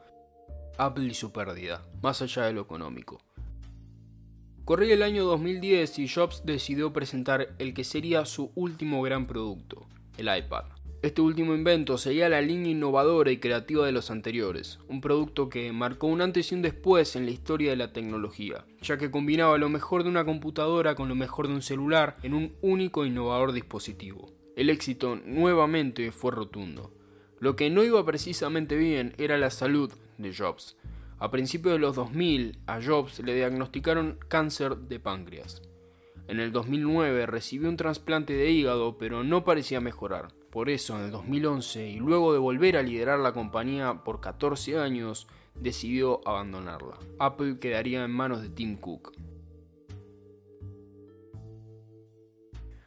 Apple 0.78 1.06
y 1.06 1.14
su 1.14 1.32
pérdida, 1.32 1.84
más 2.02 2.22
allá 2.22 2.44
de 2.44 2.54
lo 2.54 2.62
económico. 2.62 3.20
Corría 4.66 4.96
el 4.96 5.04
año 5.04 5.24
2010 5.24 6.00
y 6.00 6.10
Jobs 6.10 6.44
decidió 6.46 6.92
presentar 6.92 7.56
el 7.58 7.74
que 7.74 7.84
sería 7.84 8.26
su 8.26 8.52
último 8.56 9.02
gran 9.02 9.26
producto, 9.26 9.88
el 10.18 10.28
iPad. 10.36 10.66
Este 11.04 11.22
último 11.22 11.56
invento 11.56 11.98
seguía 11.98 12.28
la 12.28 12.42
línea 12.42 12.72
innovadora 12.72 13.32
y 13.32 13.38
creativa 13.38 13.86
de 13.86 13.92
los 13.92 14.12
anteriores, 14.12 14.80
un 14.90 15.00
producto 15.00 15.48
que 15.48 15.72
marcó 15.72 16.08
un 16.08 16.22
antes 16.22 16.52
y 16.52 16.56
un 16.56 16.64
después 16.64 17.16
en 17.16 17.26
la 17.26 17.32
historia 17.32 17.70
de 17.70 17.78
la 17.78 17.94
tecnología, 17.94 18.66
ya 18.82 18.98
que 18.98 19.12
combinaba 19.12 19.58
lo 19.60 19.70
mejor 19.70 20.04
de 20.04 20.10
una 20.10 20.26
computadora 20.26 20.96
con 20.96 21.08
lo 21.08 21.16
mejor 21.16 21.48
de 21.48 21.54
un 21.54 21.62
celular 21.62 22.18
en 22.24 22.34
un 22.34 22.56
único 22.62 23.06
innovador 23.06 23.54
dispositivo. 23.54 24.34
El 24.56 24.72
éxito 24.72 25.16
nuevamente 25.16 26.12
fue 26.12 26.32
rotundo. 26.32 26.92
Lo 27.40 27.56
que 27.56 27.70
no 27.70 27.84
iba 27.84 28.04
precisamente 28.04 28.76
bien 28.76 29.14
era 29.20 29.38
la 29.38 29.52
salud 29.52 29.94
de 30.18 30.34
Jobs. 30.34 30.78
A 31.20 31.32
principios 31.32 31.74
de 31.74 31.80
los 31.80 31.96
2000, 31.96 32.60
a 32.68 32.80
Jobs 32.82 33.20
le 33.20 33.34
diagnosticaron 33.36 34.20
cáncer 34.28 34.78
de 34.78 35.00
páncreas. 35.00 35.62
En 36.28 36.40
el 36.40 36.52
2009 36.52 37.26
recibió 37.26 37.70
un 37.70 37.78
trasplante 37.78 38.34
de 38.34 38.52
hígado, 38.52 38.98
pero 38.98 39.24
no 39.24 39.44
parecía 39.44 39.80
mejorar. 39.80 40.28
Por 40.52 40.70
eso, 40.70 40.98
en 40.98 41.06
el 41.06 41.12
2011, 41.12 41.88
y 41.88 41.98
luego 41.98 42.34
de 42.34 42.40
volver 42.40 42.78
a 42.78 42.84
liderar 42.84 43.20
la 43.20 43.34
compañía 43.34 44.04
por 44.04 44.20
14 44.20 44.78
años, 44.78 45.28
decidió 45.56 46.22
abandonarla. 46.28 46.98
Apple 47.20 47.60
quedaría 47.60 48.04
en 48.04 48.12
manos 48.12 48.42
de 48.42 48.50
Tim 48.50 48.78
Cook. 48.78 49.14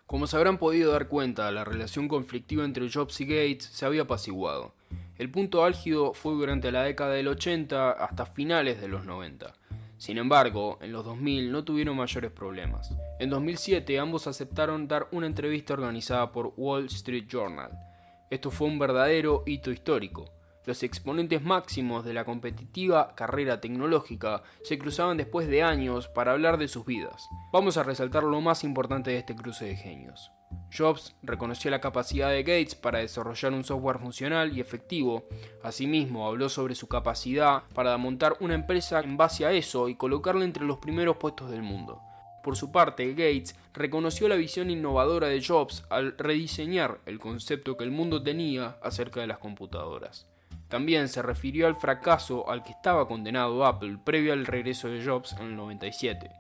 Como 0.07 0.27
se 0.27 0.37
habrán 0.37 0.59
podido 0.59 0.93
dar 0.93 1.09
cuenta, 1.09 1.51
la 1.53 1.65
relación 1.65 2.09
conflictiva 2.09 2.65
entre 2.65 2.91
Jobs 2.91 3.21
y 3.21 3.27
Gates 3.27 3.65
se 3.67 3.87
había 3.87 4.03
apaciguado. 4.03 4.75
El 5.21 5.31
punto 5.31 5.65
álgido 5.65 6.15
fue 6.15 6.33
durante 6.33 6.73
la 6.73 6.83
década 6.83 7.13
del 7.13 7.29
80 7.29 7.91
hasta 7.91 8.25
finales 8.25 8.81
de 8.81 8.89
los 8.89 9.05
90. 9.05 9.53
Sin 9.99 10.17
embargo, 10.17 10.79
en 10.81 10.93
los 10.93 11.05
2000 11.05 11.53
no 11.53 11.63
tuvieron 11.63 11.99
mayores 11.99 12.31
problemas. 12.31 12.97
En 13.19 13.29
2007 13.29 13.99
ambos 13.99 14.27
aceptaron 14.27 14.89
dar 14.89 15.09
una 15.13 15.27
entrevista 15.27 15.75
organizada 15.75 16.33
por 16.33 16.55
Wall 16.57 16.87
Street 16.87 17.27
Journal. 17.29 17.71
Esto 18.31 18.51
fue 18.51 18.69
un 18.69 18.79
verdadero 18.79 19.43
hito 19.45 19.71
histórico. 19.71 20.33
Los 20.71 20.85
exponentes 20.85 21.43
máximos 21.43 22.05
de 22.05 22.15
la 22.15 22.25
competitiva 22.25 23.17
carrera 23.17 23.61
tecnológica 23.61 24.45
se 24.63 24.79
cruzaban 24.79 25.17
después 25.17 25.49
de 25.49 25.65
años 25.65 26.07
para 26.07 26.31
hablar 26.31 26.59
de 26.59 26.69
sus 26.69 26.87
vidas. 26.87 27.29
Vamos 27.53 27.77
a 27.77 27.83
resaltar 27.83 28.23
lo 28.23 28.41
más 28.41 28.63
importante 28.63 29.11
de 29.11 29.17
este 29.19 29.35
cruce 29.35 29.65
de 29.65 29.75
genios. 29.75 30.31
Jobs 30.73 31.17
reconoció 31.25 31.73
la 31.73 31.81
capacidad 31.81 32.31
de 32.31 32.45
Gates 32.45 32.77
para 32.77 33.01
desarrollar 33.01 33.53
un 33.53 33.65
software 33.65 33.99
funcional 33.99 34.57
y 34.57 34.61
efectivo. 34.61 35.25
Asimismo, 35.65 36.29
habló 36.29 36.49
sobre 36.49 36.77
su 36.77 36.87
capacidad 36.87 37.65
para 37.75 37.97
montar 37.97 38.37
una 38.39 38.55
empresa 38.55 39.01
en 39.01 39.17
base 39.17 39.47
a 39.47 39.51
eso 39.51 39.89
y 39.89 39.97
colocarla 39.97 40.45
entre 40.45 40.65
los 40.65 40.79
primeros 40.79 41.17
puestos 41.17 41.51
del 41.51 41.63
mundo. 41.63 42.01
Por 42.45 42.57
su 42.57 42.71
parte, 42.71 43.11
Gates 43.11 43.57
reconoció 43.75 44.29
la 44.29 44.37
visión 44.37 44.71
innovadora 44.71 45.27
de 45.27 45.43
Jobs 45.45 45.83
al 45.91 46.17
rediseñar 46.17 47.01
el 47.07 47.19
concepto 47.19 47.77
que 47.77 47.83
el 47.83 47.91
mundo 47.91 48.23
tenía 48.23 48.77
acerca 48.85 49.21
de 49.21 49.27
las 49.27 49.39
computadoras. 49.39 50.30
También 50.71 51.09
se 51.09 51.21
refirió 51.21 51.67
al 51.67 51.75
fracaso 51.75 52.49
al 52.49 52.63
que 52.63 52.71
estaba 52.71 53.09
condenado 53.09 53.67
Apple 53.67 53.99
previo 54.03 54.33
al 54.33 54.47
regreso 54.47 54.89
de 54.89 55.05
Jobs 55.05 55.33
en 55.33 55.49
el 55.49 55.57
97. 55.57 56.31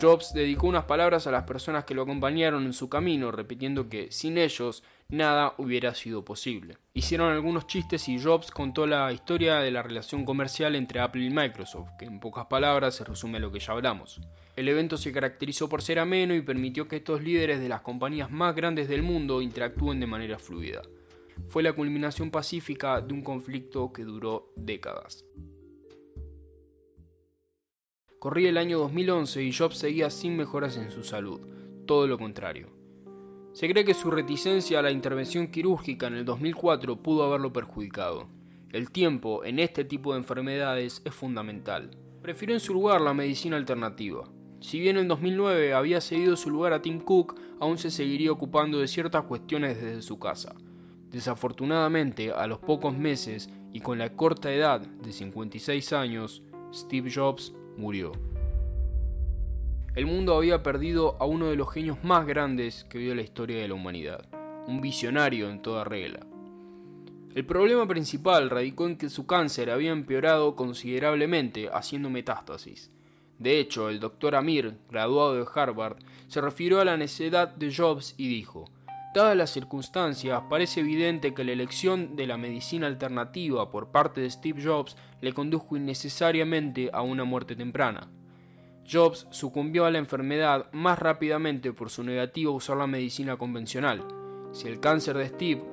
Jobs 0.00 0.34
dedicó 0.34 0.66
unas 0.66 0.84
palabras 0.84 1.26
a 1.26 1.30
las 1.30 1.44
personas 1.44 1.84
que 1.84 1.94
lo 1.94 2.02
acompañaron 2.02 2.66
en 2.66 2.74
su 2.74 2.90
camino, 2.90 3.32
repitiendo 3.32 3.88
que 3.88 4.12
sin 4.12 4.36
ellos 4.36 4.82
nada 5.08 5.54
hubiera 5.56 5.94
sido 5.94 6.22
posible. 6.22 6.76
Hicieron 6.92 7.32
algunos 7.32 7.66
chistes 7.66 8.08
y 8.08 8.22
Jobs 8.22 8.50
contó 8.50 8.86
la 8.86 9.10
historia 9.10 9.56
de 9.60 9.70
la 9.70 9.82
relación 9.82 10.26
comercial 10.26 10.74
entre 10.74 11.00
Apple 11.00 11.24
y 11.24 11.30
Microsoft, 11.30 11.88
que 11.98 12.04
en 12.04 12.20
pocas 12.20 12.46
palabras 12.46 12.94
se 12.94 13.04
resume 13.04 13.40
lo 13.40 13.50
que 13.50 13.60
ya 13.60 13.72
hablamos. 13.72 14.20
El 14.54 14.68
evento 14.68 14.98
se 14.98 15.12
caracterizó 15.12 15.68
por 15.68 15.80
ser 15.80 15.98
ameno 15.98 16.34
y 16.34 16.42
permitió 16.42 16.88
que 16.88 16.96
estos 16.96 17.22
líderes 17.22 17.60
de 17.60 17.70
las 17.70 17.80
compañías 17.80 18.30
más 18.30 18.54
grandes 18.54 18.88
del 18.88 19.02
mundo 19.02 19.40
interactúen 19.40 19.98
de 19.98 20.06
manera 20.06 20.38
fluida. 20.38 20.82
Fue 21.48 21.62
la 21.62 21.72
culminación 21.72 22.30
pacífica 22.30 23.00
de 23.00 23.14
un 23.14 23.22
conflicto 23.22 23.92
que 23.92 24.04
duró 24.04 24.52
décadas. 24.56 25.24
Corría 28.18 28.48
el 28.48 28.58
año 28.58 28.78
2011 28.78 29.42
y 29.42 29.52
Jobs 29.52 29.78
seguía 29.78 30.10
sin 30.10 30.36
mejoras 30.36 30.76
en 30.76 30.90
su 30.90 31.04
salud, 31.04 31.40
todo 31.86 32.06
lo 32.06 32.18
contrario. 32.18 32.68
Se 33.52 33.68
cree 33.68 33.84
que 33.84 33.94
su 33.94 34.10
reticencia 34.10 34.78
a 34.78 34.82
la 34.82 34.90
intervención 34.90 35.48
quirúrgica 35.48 36.08
en 36.08 36.14
el 36.14 36.24
2004 36.24 37.02
pudo 37.02 37.24
haberlo 37.24 37.52
perjudicado. 37.52 38.26
El 38.72 38.90
tiempo 38.90 39.44
en 39.44 39.58
este 39.58 39.84
tipo 39.84 40.12
de 40.12 40.18
enfermedades 40.18 41.00
es 41.04 41.14
fundamental. 41.14 41.90
Prefirió 42.20 42.54
en 42.54 42.60
su 42.60 42.74
lugar 42.74 43.00
la 43.00 43.14
medicina 43.14 43.56
alternativa. 43.56 44.28
Si 44.60 44.80
bien 44.80 44.96
en 44.96 45.08
2009 45.08 45.74
había 45.74 46.00
cedido 46.00 46.36
su 46.36 46.50
lugar 46.50 46.72
a 46.72 46.82
Tim 46.82 47.00
Cook, 47.00 47.38
aún 47.60 47.78
se 47.78 47.90
seguiría 47.90 48.32
ocupando 48.32 48.78
de 48.78 48.88
ciertas 48.88 49.24
cuestiones 49.24 49.80
desde 49.80 50.02
su 50.02 50.18
casa. 50.18 50.54
Desafortunadamente, 51.10 52.32
a 52.32 52.46
los 52.46 52.58
pocos 52.58 52.96
meses 52.96 53.48
y 53.72 53.80
con 53.80 53.98
la 53.98 54.10
corta 54.10 54.52
edad 54.52 54.80
de 54.80 55.12
56 55.12 55.92
años, 55.92 56.42
Steve 56.72 57.10
Jobs 57.14 57.54
murió. 57.76 58.12
El 59.94 60.06
mundo 60.06 60.36
había 60.36 60.62
perdido 60.62 61.16
a 61.20 61.24
uno 61.24 61.46
de 61.46 61.56
los 61.56 61.72
genios 61.72 62.04
más 62.04 62.26
grandes 62.26 62.84
que 62.84 62.98
vio 62.98 63.14
la 63.14 63.22
historia 63.22 63.58
de 63.58 63.68
la 63.68 63.74
humanidad, 63.74 64.26
un 64.66 64.80
visionario 64.82 65.48
en 65.48 65.62
toda 65.62 65.84
regla. 65.84 66.20
El 67.34 67.46
problema 67.46 67.86
principal 67.86 68.50
radicó 68.50 68.86
en 68.86 68.96
que 68.96 69.08
su 69.08 69.26
cáncer 69.26 69.70
había 69.70 69.92
empeorado 69.92 70.56
considerablemente, 70.56 71.68
haciendo 71.72 72.10
metástasis. 72.10 72.90
De 73.38 73.58
hecho, 73.58 73.90
el 73.90 74.00
doctor 74.00 74.34
Amir, 74.34 74.78
graduado 74.90 75.34
de 75.34 75.46
Harvard, 75.54 75.98
se 76.28 76.40
refirió 76.40 76.80
a 76.80 76.84
la 76.84 76.96
necesidad 76.96 77.48
de 77.48 77.74
Jobs 77.74 78.14
y 78.16 78.28
dijo, 78.28 78.70
Dadas 79.16 79.34
las 79.34 79.48
circunstancias, 79.48 80.42
parece 80.50 80.80
evidente 80.80 81.32
que 81.32 81.42
la 81.42 81.52
elección 81.52 82.16
de 82.16 82.26
la 82.26 82.36
medicina 82.36 82.86
alternativa 82.86 83.70
por 83.70 83.90
parte 83.90 84.20
de 84.20 84.28
Steve 84.28 84.62
Jobs 84.62 84.94
le 85.22 85.32
condujo 85.32 85.74
innecesariamente 85.74 86.90
a 86.92 87.00
una 87.00 87.24
muerte 87.24 87.56
temprana. 87.56 88.10
Jobs 88.86 89.26
sucumbió 89.30 89.86
a 89.86 89.90
la 89.90 89.96
enfermedad 89.96 90.70
más 90.72 90.98
rápidamente 90.98 91.72
por 91.72 91.88
su 91.88 92.02
negativa 92.02 92.50
a 92.50 92.56
usar 92.56 92.76
la 92.76 92.86
medicina 92.86 93.38
convencional. 93.38 94.06
Si 94.52 94.68
el 94.68 94.80
cáncer 94.80 95.16
de 95.16 95.28
Steve 95.28 95.64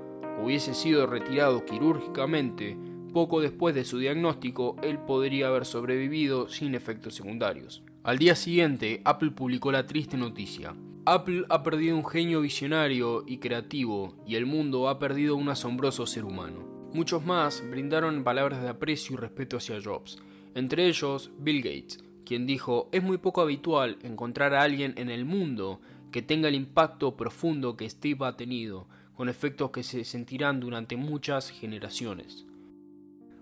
hubiese 0.42 0.74
sido 0.74 1.06
retirado 1.06 1.66
quirúrgicamente, 1.66 2.78
poco 3.12 3.42
después 3.42 3.76
de 3.76 3.84
su 3.84 4.00
diagnóstico, 4.00 4.78
él 4.84 5.00
podría 5.00 5.48
haber 5.48 5.66
sobrevivido 5.66 6.48
sin 6.48 6.76
efectos 6.76 7.16
secundarios. 7.16 7.84
Al 8.06 8.20
día 8.20 8.36
siguiente, 8.36 9.02
Apple 9.04 9.32
publicó 9.32 9.70
la 9.70 9.86
triste 9.86 10.16
noticia. 10.16 10.74
Apple 11.06 11.44
ha 11.50 11.63
perdido 11.63 11.98
un 11.98 12.06
genio 12.06 12.39
visionario 12.39 13.26
y 13.28 13.39
creativo, 13.39 14.16
y 14.26 14.36
el 14.36 14.46
mundo 14.46 14.88
ha 14.88 15.00
perdido 15.00 15.36
un 15.36 15.50
asombroso 15.50 16.06
ser 16.06 16.24
humano. 16.24 16.89
Muchos 16.94 17.26
más 17.26 17.62
brindaron 17.70 18.24
palabras 18.24 18.62
de 18.62 18.70
aprecio 18.70 19.16
y 19.16 19.18
respeto 19.18 19.58
hacia 19.58 19.82
Jobs, 19.84 20.18
entre 20.56 20.88
ellos 20.88 21.32
Bill 21.39 21.62
Gates, 21.62 22.02
quien 22.26 22.48
dijo, 22.48 22.88
es 22.94 23.04
muy 23.04 23.18
poco 23.18 23.42
habitual 23.42 23.98
encontrar 24.02 24.54
a 24.54 24.62
alguien 24.62 24.94
en 24.96 25.10
el 25.10 25.26
mundo 25.26 25.82
que 26.10 26.22
tenga 26.22 26.48
el 26.48 26.56
impacto 26.56 27.18
profundo 27.18 27.76
que 27.76 27.89
Steve 27.89 28.26
ha 28.26 28.38
tenido, 28.38 28.88
con 29.13 29.28
efectos 29.28 29.72
que 29.72 29.84
se 29.84 30.06
sentirán 30.06 30.62
durante 30.62 30.96
muchas 30.96 31.50
generaciones. 31.50 32.46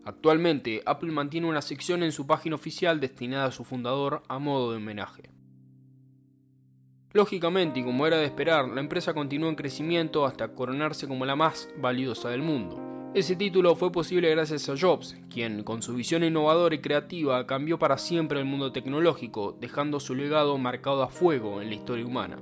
Actualmente, 0.04 0.82
Apple 0.88 1.12
mantiene 1.12 1.48
una 1.48 1.62
sección 1.62 2.02
en 2.02 2.12
su 2.12 2.26
página 2.26 2.56
oficial 2.56 3.00
destinada 3.00 3.46
a 3.46 3.52
su 3.52 3.64
fundador 3.66 4.24
a 4.30 4.40
modo 4.40 4.72
de 4.72 4.78
homenaje. 4.78 5.30
Lógicamente, 7.14 7.82
y 7.82 7.84
como 7.84 8.08
era 8.08 8.18
de 8.18 8.26
esperar, 8.26 8.70
la 8.70 8.80
empresa 8.80 9.14
continuó 9.14 9.50
en 9.50 9.56
crecimiento 9.56 10.26
hasta 10.26 10.54
coronarse 10.54 11.08
como 11.08 11.26
la 11.26 11.36
más 11.36 11.70
valiosa 11.78 12.30
del 12.30 12.42
mundo. 12.42 12.92
Ese 13.14 13.36
título 13.36 13.76
fue 13.76 13.92
posible 13.92 14.30
gracias 14.30 14.70
a 14.70 14.76
Jobs, 14.80 15.18
quien, 15.30 15.64
con 15.64 15.82
su 15.82 15.94
visión 15.94 16.24
innovadora 16.24 16.76
y 16.76 16.80
creativa, 16.80 17.46
cambió 17.46 17.78
para 17.78 17.98
siempre 17.98 18.40
el 18.40 18.46
mundo 18.46 18.72
tecnológico, 18.72 19.58
dejando 19.60 20.00
su 20.00 20.16
legado 20.16 20.58
marcado 20.58 21.04
a 21.04 21.10
fuego 21.10 21.62
en 21.62 21.68
la 21.68 21.76
historia 21.76 22.06
humana. 22.06 22.42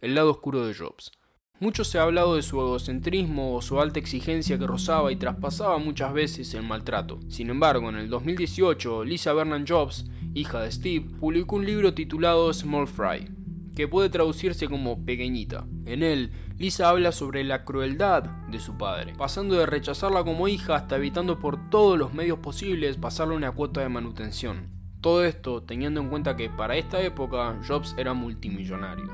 El 0.00 0.16
lado 0.16 0.32
oscuro 0.32 0.66
de 0.66 0.74
Jobs. 0.74 1.12
Mucho 1.60 1.84
se 1.84 1.98
ha 1.98 2.02
hablado 2.02 2.34
de 2.34 2.42
su 2.42 2.58
egocentrismo 2.58 3.54
o 3.54 3.62
su 3.62 3.78
alta 3.80 4.00
exigencia 4.00 4.58
que 4.58 4.66
rozaba 4.66 5.12
y 5.12 5.16
traspasaba 5.16 5.78
muchas 5.78 6.12
veces 6.12 6.52
el 6.54 6.62
maltrato. 6.62 7.20
Sin 7.28 7.50
embargo, 7.50 7.90
en 7.90 7.96
el 7.96 8.08
2018, 8.08 9.04
Lisa 9.04 9.34
Vernon 9.34 9.66
Jobs, 9.68 10.06
hija 10.34 10.60
de 10.60 10.70
Steve, 10.70 11.06
publicó 11.18 11.56
un 11.56 11.66
libro 11.66 11.94
titulado 11.94 12.52
Small 12.52 12.86
Fry, 12.86 13.30
que 13.74 13.88
puede 13.88 14.10
traducirse 14.10 14.68
como 14.68 15.04
pequeñita. 15.04 15.66
En 15.86 16.02
él, 16.02 16.32
Lisa 16.58 16.88
habla 16.88 17.12
sobre 17.12 17.42
la 17.44 17.64
crueldad 17.64 18.24
de 18.50 18.60
su 18.60 18.76
padre, 18.76 19.14
pasando 19.16 19.54
de 19.56 19.66
rechazarla 19.66 20.22
como 20.24 20.48
hija 20.48 20.74
hasta 20.76 20.96
evitando 20.96 21.38
por 21.38 21.70
todos 21.70 21.98
los 21.98 22.12
medios 22.12 22.38
posibles 22.38 22.96
pasarle 22.96 23.34
una 23.34 23.52
cuota 23.52 23.80
de 23.80 23.88
manutención. 23.88 24.68
Todo 25.00 25.24
esto 25.24 25.62
teniendo 25.62 26.00
en 26.00 26.10
cuenta 26.10 26.36
que 26.36 26.50
para 26.50 26.76
esta 26.76 27.00
época 27.00 27.58
Jobs 27.66 27.94
era 27.96 28.12
multimillonario. 28.12 29.08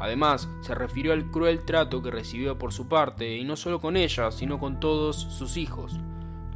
Además, 0.00 0.48
se 0.62 0.74
refirió 0.74 1.12
al 1.12 1.30
cruel 1.30 1.66
trato 1.66 2.02
que 2.02 2.10
recibió 2.10 2.56
por 2.56 2.72
su 2.72 2.88
parte, 2.88 3.36
y 3.36 3.44
no 3.44 3.56
solo 3.56 3.80
con 3.80 3.98
ella, 3.98 4.30
sino 4.30 4.58
con 4.58 4.80
todos 4.80 5.16
sus 5.16 5.58
hijos. 5.58 6.00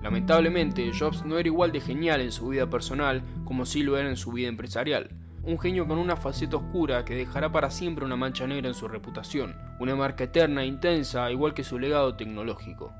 Lamentablemente, 0.04 0.92
Jobs 0.92 1.24
no 1.24 1.38
era 1.38 1.48
igual 1.48 1.72
de 1.72 1.80
genial 1.80 2.20
en 2.20 2.30
su 2.30 2.48
vida 2.48 2.68
personal 2.68 3.22
como 3.46 3.64
sí 3.64 3.82
lo 3.82 3.96
era 3.96 4.06
en 4.06 4.18
su 4.18 4.32
vida 4.32 4.48
empresarial. 4.48 5.08
Un 5.42 5.58
genio 5.58 5.88
con 5.88 5.96
una 5.96 6.14
faceta 6.14 6.58
oscura 6.58 7.06
que 7.06 7.14
dejará 7.14 7.50
para 7.50 7.70
siempre 7.70 8.04
una 8.04 8.14
mancha 8.14 8.46
negra 8.46 8.68
en 8.68 8.74
su 8.74 8.86
reputación, 8.86 9.56
una 9.80 9.96
marca 9.96 10.24
eterna 10.24 10.62
e 10.62 10.66
intensa, 10.66 11.30
igual 11.30 11.54
que 11.54 11.64
su 11.64 11.78
legado 11.78 12.16
tecnológico. 12.16 12.92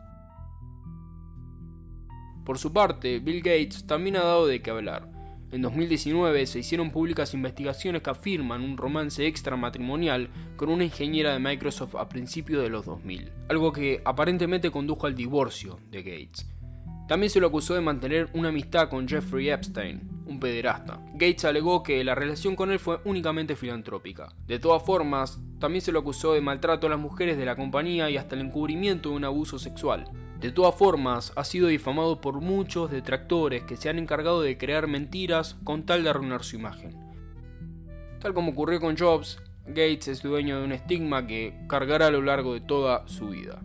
Por 2.46 2.56
su 2.56 2.72
parte, 2.72 3.18
Bill 3.18 3.42
Gates 3.42 3.86
también 3.86 4.16
ha 4.16 4.22
dado 4.22 4.46
de 4.46 4.62
qué 4.62 4.70
hablar. 4.70 5.10
En 5.52 5.60
2019 5.60 6.46
se 6.46 6.60
hicieron 6.60 6.90
públicas 6.90 7.34
investigaciones 7.34 8.00
que 8.00 8.10
afirman 8.10 8.62
un 8.62 8.78
romance 8.78 9.26
extramatrimonial 9.26 10.30
con 10.56 10.70
una 10.70 10.84
ingeniera 10.84 11.34
de 11.34 11.38
Microsoft 11.38 11.96
a 11.96 12.08
principios 12.08 12.62
de 12.62 12.70
los 12.70 12.86
2000, 12.86 13.30
algo 13.50 13.72
que 13.72 14.00
aparentemente 14.06 14.70
condujo 14.70 15.06
al 15.06 15.14
divorcio 15.14 15.78
de 15.90 16.02
Gates. 16.02 16.48
También 17.06 17.28
se 17.28 17.38
lo 17.38 17.48
acusó 17.48 17.74
de 17.74 17.82
mantener 17.82 18.30
una 18.32 18.48
amistad 18.48 18.88
con 18.88 19.06
Jeffrey 19.06 19.50
Epstein, 19.50 20.08
un 20.26 20.40
pederasta. 20.40 21.00
Gates 21.12 21.44
alegó 21.44 21.82
que 21.82 22.02
la 22.02 22.14
relación 22.14 22.56
con 22.56 22.70
él 22.70 22.78
fue 22.78 23.00
únicamente 23.04 23.56
filantrópica. 23.56 24.32
De 24.46 24.58
todas 24.58 24.82
formas, 24.82 25.38
también 25.58 25.82
se 25.82 25.92
lo 25.92 25.98
acusó 25.98 26.32
de 26.32 26.40
maltrato 26.40 26.86
a 26.86 26.90
las 26.90 26.98
mujeres 26.98 27.36
de 27.36 27.44
la 27.44 27.56
compañía 27.56 28.08
y 28.08 28.16
hasta 28.16 28.34
el 28.36 28.40
encubrimiento 28.40 29.10
de 29.10 29.16
un 29.16 29.24
abuso 29.24 29.58
sexual. 29.58 30.06
De 30.40 30.50
todas 30.50 30.74
formas, 30.74 31.32
ha 31.36 31.44
sido 31.44 31.68
difamado 31.68 32.22
por 32.22 32.40
muchos 32.40 32.90
detractores 32.90 33.64
que 33.64 33.76
se 33.76 33.90
han 33.90 33.98
encargado 33.98 34.40
de 34.40 34.56
crear 34.56 34.86
mentiras 34.86 35.56
con 35.62 35.84
tal 35.84 36.04
de 36.04 36.10
arruinar 36.10 36.42
su 36.42 36.56
imagen. 36.56 36.96
Tal 38.20 38.32
como 38.32 38.52
ocurrió 38.52 38.80
con 38.80 38.96
Jobs, 38.96 39.42
Gates 39.66 40.08
es 40.08 40.22
dueño 40.22 40.58
de 40.58 40.64
un 40.64 40.72
estigma 40.72 41.26
que 41.26 41.54
cargará 41.68 42.06
a 42.06 42.10
lo 42.10 42.22
largo 42.22 42.54
de 42.54 42.60
toda 42.60 43.06
su 43.08 43.28
vida. 43.28 43.60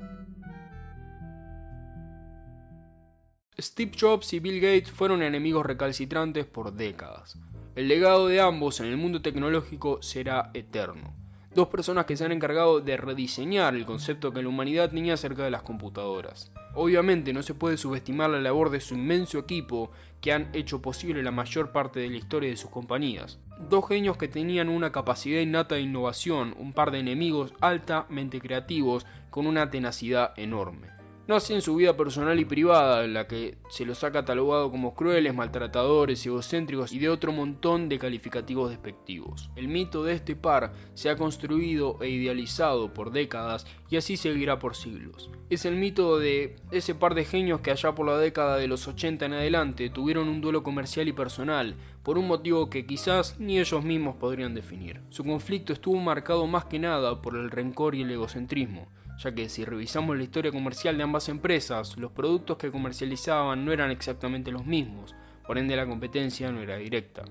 Steve 3.61 3.91
Jobs 3.99 4.31
y 4.33 4.39
Bill 4.39 4.61
Gates 4.61 4.91
fueron 4.91 5.21
enemigos 5.21 5.65
recalcitrantes 5.65 6.45
por 6.45 6.73
décadas. 6.73 7.37
El 7.75 7.87
legado 7.87 8.27
de 8.27 8.39
ambos 8.39 8.79
en 8.79 8.85
el 8.85 8.97
mundo 8.97 9.21
tecnológico 9.21 10.01
será 10.01 10.51
eterno. 10.53 11.13
Dos 11.53 11.67
personas 11.67 12.05
que 12.05 12.15
se 12.15 12.23
han 12.23 12.31
encargado 12.31 12.79
de 12.79 12.95
rediseñar 12.95 13.75
el 13.75 13.85
concepto 13.85 14.31
que 14.31 14.41
la 14.41 14.49
humanidad 14.49 14.91
tenía 14.91 15.15
acerca 15.15 15.43
de 15.43 15.51
las 15.51 15.63
computadoras. 15.63 16.51
Obviamente 16.73 17.33
no 17.33 17.41
se 17.41 17.55
puede 17.55 17.75
subestimar 17.75 18.29
la 18.29 18.39
labor 18.39 18.69
de 18.69 18.79
su 18.79 18.93
inmenso 18.93 19.39
equipo 19.39 19.91
que 20.21 20.31
han 20.31 20.49
hecho 20.53 20.81
posible 20.81 21.23
la 21.23 21.31
mayor 21.31 21.71
parte 21.71 21.99
de 21.99 22.09
la 22.09 22.17
historia 22.17 22.49
de 22.49 22.57
sus 22.57 22.69
compañías. 22.69 23.39
Dos 23.69 23.87
genios 23.87 24.15
que 24.15 24.27
tenían 24.27 24.69
una 24.69 24.91
capacidad 24.91 25.41
innata 25.41 25.75
de 25.75 25.81
innovación, 25.81 26.55
un 26.57 26.71
par 26.71 26.91
de 26.91 26.99
enemigos 26.99 27.53
altamente 27.59 28.39
creativos 28.39 29.05
con 29.31 29.47
una 29.47 29.69
tenacidad 29.69 30.33
enorme 30.37 30.98
no 31.29 31.35
así 31.35 31.53
en 31.53 31.61
su 31.61 31.75
vida 31.75 31.95
personal 31.95 32.39
y 32.39 32.45
privada, 32.45 33.05
en 33.05 33.13
la 33.13 33.27
que 33.27 33.59
se 33.69 33.85
los 33.85 34.03
ha 34.03 34.11
catalogado 34.11 34.71
como 34.71 34.95
crueles, 34.95 35.35
maltratadores, 35.35 36.25
egocéntricos 36.25 36.91
y 36.91 36.97
de 36.97 37.09
otro 37.09 37.31
montón 37.31 37.87
de 37.87 37.99
calificativos 37.99 38.71
despectivos. 38.71 39.51
El 39.55 39.67
mito 39.67 40.03
de 40.03 40.13
este 40.13 40.35
par 40.35 40.73
se 40.95 41.07
ha 41.07 41.17
construido 41.17 42.01
e 42.01 42.09
idealizado 42.09 42.95
por 42.95 43.11
décadas 43.11 43.67
y 43.91 43.97
así 43.97 44.17
seguirá 44.17 44.57
por 44.57 44.75
siglos. 44.75 45.29
Es 45.51 45.65
el 45.65 45.75
mito 45.75 46.17
de 46.17 46.55
ese 46.71 46.95
par 46.95 47.13
de 47.13 47.25
genios 47.25 47.61
que 47.61 47.69
allá 47.69 47.93
por 47.93 48.07
la 48.07 48.17
década 48.17 48.57
de 48.57 48.67
los 48.67 48.87
80 48.87 49.27
en 49.27 49.33
adelante 49.33 49.91
tuvieron 49.91 50.29
un 50.29 50.41
duelo 50.41 50.63
comercial 50.63 51.07
y 51.07 51.13
personal, 51.13 51.75
por 52.01 52.17
un 52.17 52.25
motivo 52.25 52.71
que 52.71 52.87
quizás 52.87 53.39
ni 53.39 53.59
ellos 53.59 53.83
mismos 53.83 54.15
podrían 54.15 54.55
definir. 54.55 55.01
Su 55.09 55.23
conflicto 55.23 55.73
estuvo 55.73 55.99
marcado 55.99 56.47
más 56.47 56.65
que 56.65 56.79
nada 56.79 57.21
por 57.21 57.35
el 57.35 57.51
rencor 57.51 57.93
y 57.93 58.01
el 58.01 58.09
egocentrismo 58.09 58.87
ya 59.19 59.33
que 59.33 59.49
si 59.49 59.65
revisamos 59.65 60.17
la 60.17 60.23
historia 60.23 60.51
comercial 60.51 60.97
de 60.97 61.03
ambas 61.03 61.27
empresas, 61.27 61.97
los 61.97 62.11
productos 62.11 62.57
que 62.57 62.71
comercializaban 62.71 63.65
no 63.65 63.73
eran 63.73 63.91
exactamente 63.91 64.51
los 64.51 64.65
mismos, 64.65 65.13
por 65.45 65.57
ende 65.57 65.75
la 65.75 65.85
competencia 65.85 66.51
no 66.51 66.61
era 66.61 66.77
directa. 66.77 67.25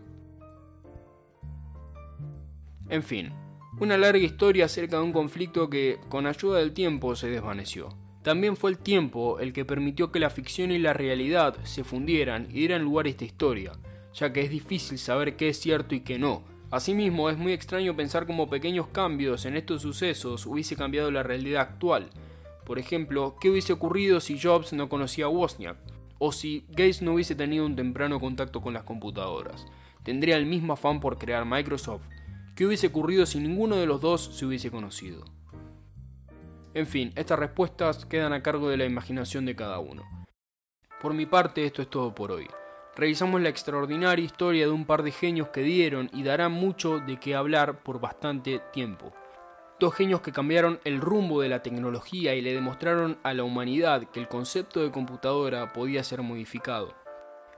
En 2.91 3.03
fin, 3.03 3.33
una 3.81 3.97
larga 3.97 4.25
historia 4.25 4.67
acerca 4.67 4.97
de 4.97 5.03
un 5.03 5.13
conflicto 5.13 5.71
que, 5.71 5.99
con 6.09 6.27
ayuda 6.27 6.59
del 6.59 6.73
tiempo, 6.73 7.17
se 7.17 7.31
desvaneció. 7.31 7.89
También 8.23 8.57
fue 8.57 8.71
el 8.71 8.79
tiempo 8.79 9.39
el 9.41 9.53
que 9.53 9.65
permitió 9.65 10.13
que 10.13 10.21
la 10.21 10.31
ficción 10.31 10.71
y 10.71 10.79
la 10.79 10.93
realidad 10.93 11.57
se 11.63 11.85
fundieran 11.85 12.49
y 12.51 12.55
dieran 12.55 12.83
lugar 12.83 13.07
a 13.07 13.11
esta 13.11 13.25
historia, 13.25 13.73
ya 14.13 14.33
que 14.33 14.41
es 14.41 14.51
difícil 14.51 14.99
saber 14.99 15.37
qué 15.37 15.49
es 15.49 15.61
cierto 15.61 15.95
y 15.95 16.01
qué 16.01 16.19
no, 16.19 16.43
Asimismo, 16.71 17.31
es 17.31 17.39
muy 17.39 17.53
extraño 17.55 17.97
pensar 17.97 18.27
cómo 18.27 18.51
pequeños 18.51 18.89
cambios 18.89 19.47
en 19.47 19.57
estos 19.57 19.81
sucesos 19.81 20.45
hubiese 20.45 20.77
cambiado 20.77 21.11
la 21.11 21.23
realidad 21.23 21.63
actual. 21.63 22.11
Por 22.67 22.79
ejemplo, 22.79 23.37
¿qué 23.41 23.49
hubiese 23.49 23.73
ocurrido 23.73 24.21
si 24.21 24.39
Jobs 24.39 24.75
no 24.75 24.91
conocía 24.91 25.27
a 25.27 25.29
Wozniak? 25.31 25.79
O 26.19 26.31
si 26.31 26.67
Gates 26.69 27.01
no 27.01 27.15
hubiese 27.15 27.35
tenido 27.35 27.65
un 27.65 27.75
temprano 27.75 28.21
contacto 28.21 28.61
con 28.61 28.75
las 28.75 28.83
computadoras. 28.83 29.67
¿Tendría 30.03 30.37
el 30.37 30.45
mismo 30.45 30.75
afán 30.75 31.01
por 31.01 31.17
crear 31.17 31.47
Microsoft? 31.47 32.07
¿Qué 32.55 32.67
hubiese 32.67 32.89
ocurrido 32.89 33.25
si 33.25 33.41
ninguno 33.41 33.77
de 33.77 33.87
los 33.87 34.03
dos 34.03 34.37
se 34.37 34.45
hubiese 34.45 34.71
conocido? 34.71 35.25
En 36.75 36.87
fin, 36.87 37.13
estas 37.17 37.39
respuestas 37.39 38.05
quedan 38.05 38.35
a 38.35 38.43
cargo 38.43 38.69
de 38.69 38.77
la 38.77 38.85
imaginación 38.85 39.47
de 39.47 39.57
cada 39.57 39.79
uno. 39.79 40.03
Por 41.01 41.15
mi 41.15 41.25
parte, 41.25 41.65
esto 41.65 41.81
es 41.81 41.89
todo 41.89 42.15
por 42.15 42.31
hoy 42.31 42.47
revisamos 42.99 43.41
la 43.41 43.49
extraordinaria 43.49 44.25
historia 44.25 44.67
de 44.67 44.73
un 44.73 44.85
par 44.85 45.05
de 45.05 45.13
genios 45.13 45.49
que 45.49 45.63
dieron 45.63 46.11
y 46.13 46.25
darán 46.25 46.51
mucho 46.51 46.99
de 46.99 47.19
qué 47.19 47.37
hablar 47.37 47.79
por 47.85 48.01
bastante 48.01 48.61
tiempo. 48.73 49.13
Dos 49.79 49.95
genios 49.95 50.21
que 50.21 50.33
cambiaron 50.33 50.81
el 50.83 51.01
rumbo 51.01 51.41
de 51.41 51.49
la 51.49 51.63
tecnología 51.63 52.35
y 52.35 52.41
le 52.41 52.53
demostraron 52.53 53.17
a 53.23 53.33
la 53.35 53.45
humanidad 53.45 54.11
que 54.11 54.19
el 54.19 54.27
concepto 54.27 54.83
de 54.83 54.91
computadora 54.91 55.73
podía 55.73 56.03
ser 56.03 56.23
modificado. 56.23 56.93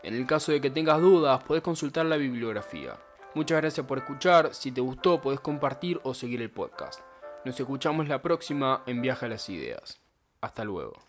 En 0.03 0.14
el 0.14 0.26
caso 0.26 0.53
de 0.53 0.61
que 0.61 0.70
tengas 0.70 1.00
dudas, 1.00 1.42
puedes 1.42 1.64
consultar 1.64 2.05
la 2.05 2.18
bibliografía. 2.18 2.98
Muchas 3.35 3.62
gracias 3.62 3.87
por 3.87 3.96
escuchar, 3.96 4.55
si 4.55 4.72
te 4.72 4.83
gustó 4.83 5.22
puedes 5.22 5.40
compartir 5.40 6.00
o 6.03 6.12
seguir 6.12 6.42
el 6.42 6.50
podcast. 6.50 7.00
Nos 7.46 7.59
escuchamos 7.59 8.09
la 8.09 8.20
próxima 8.20 8.83
en 8.87 9.00
Viaje 9.00 9.24
a 9.24 9.31
las 9.31 9.48
Ideas. 9.48 10.03
Hasta 10.42 10.64
luego. 10.64 11.00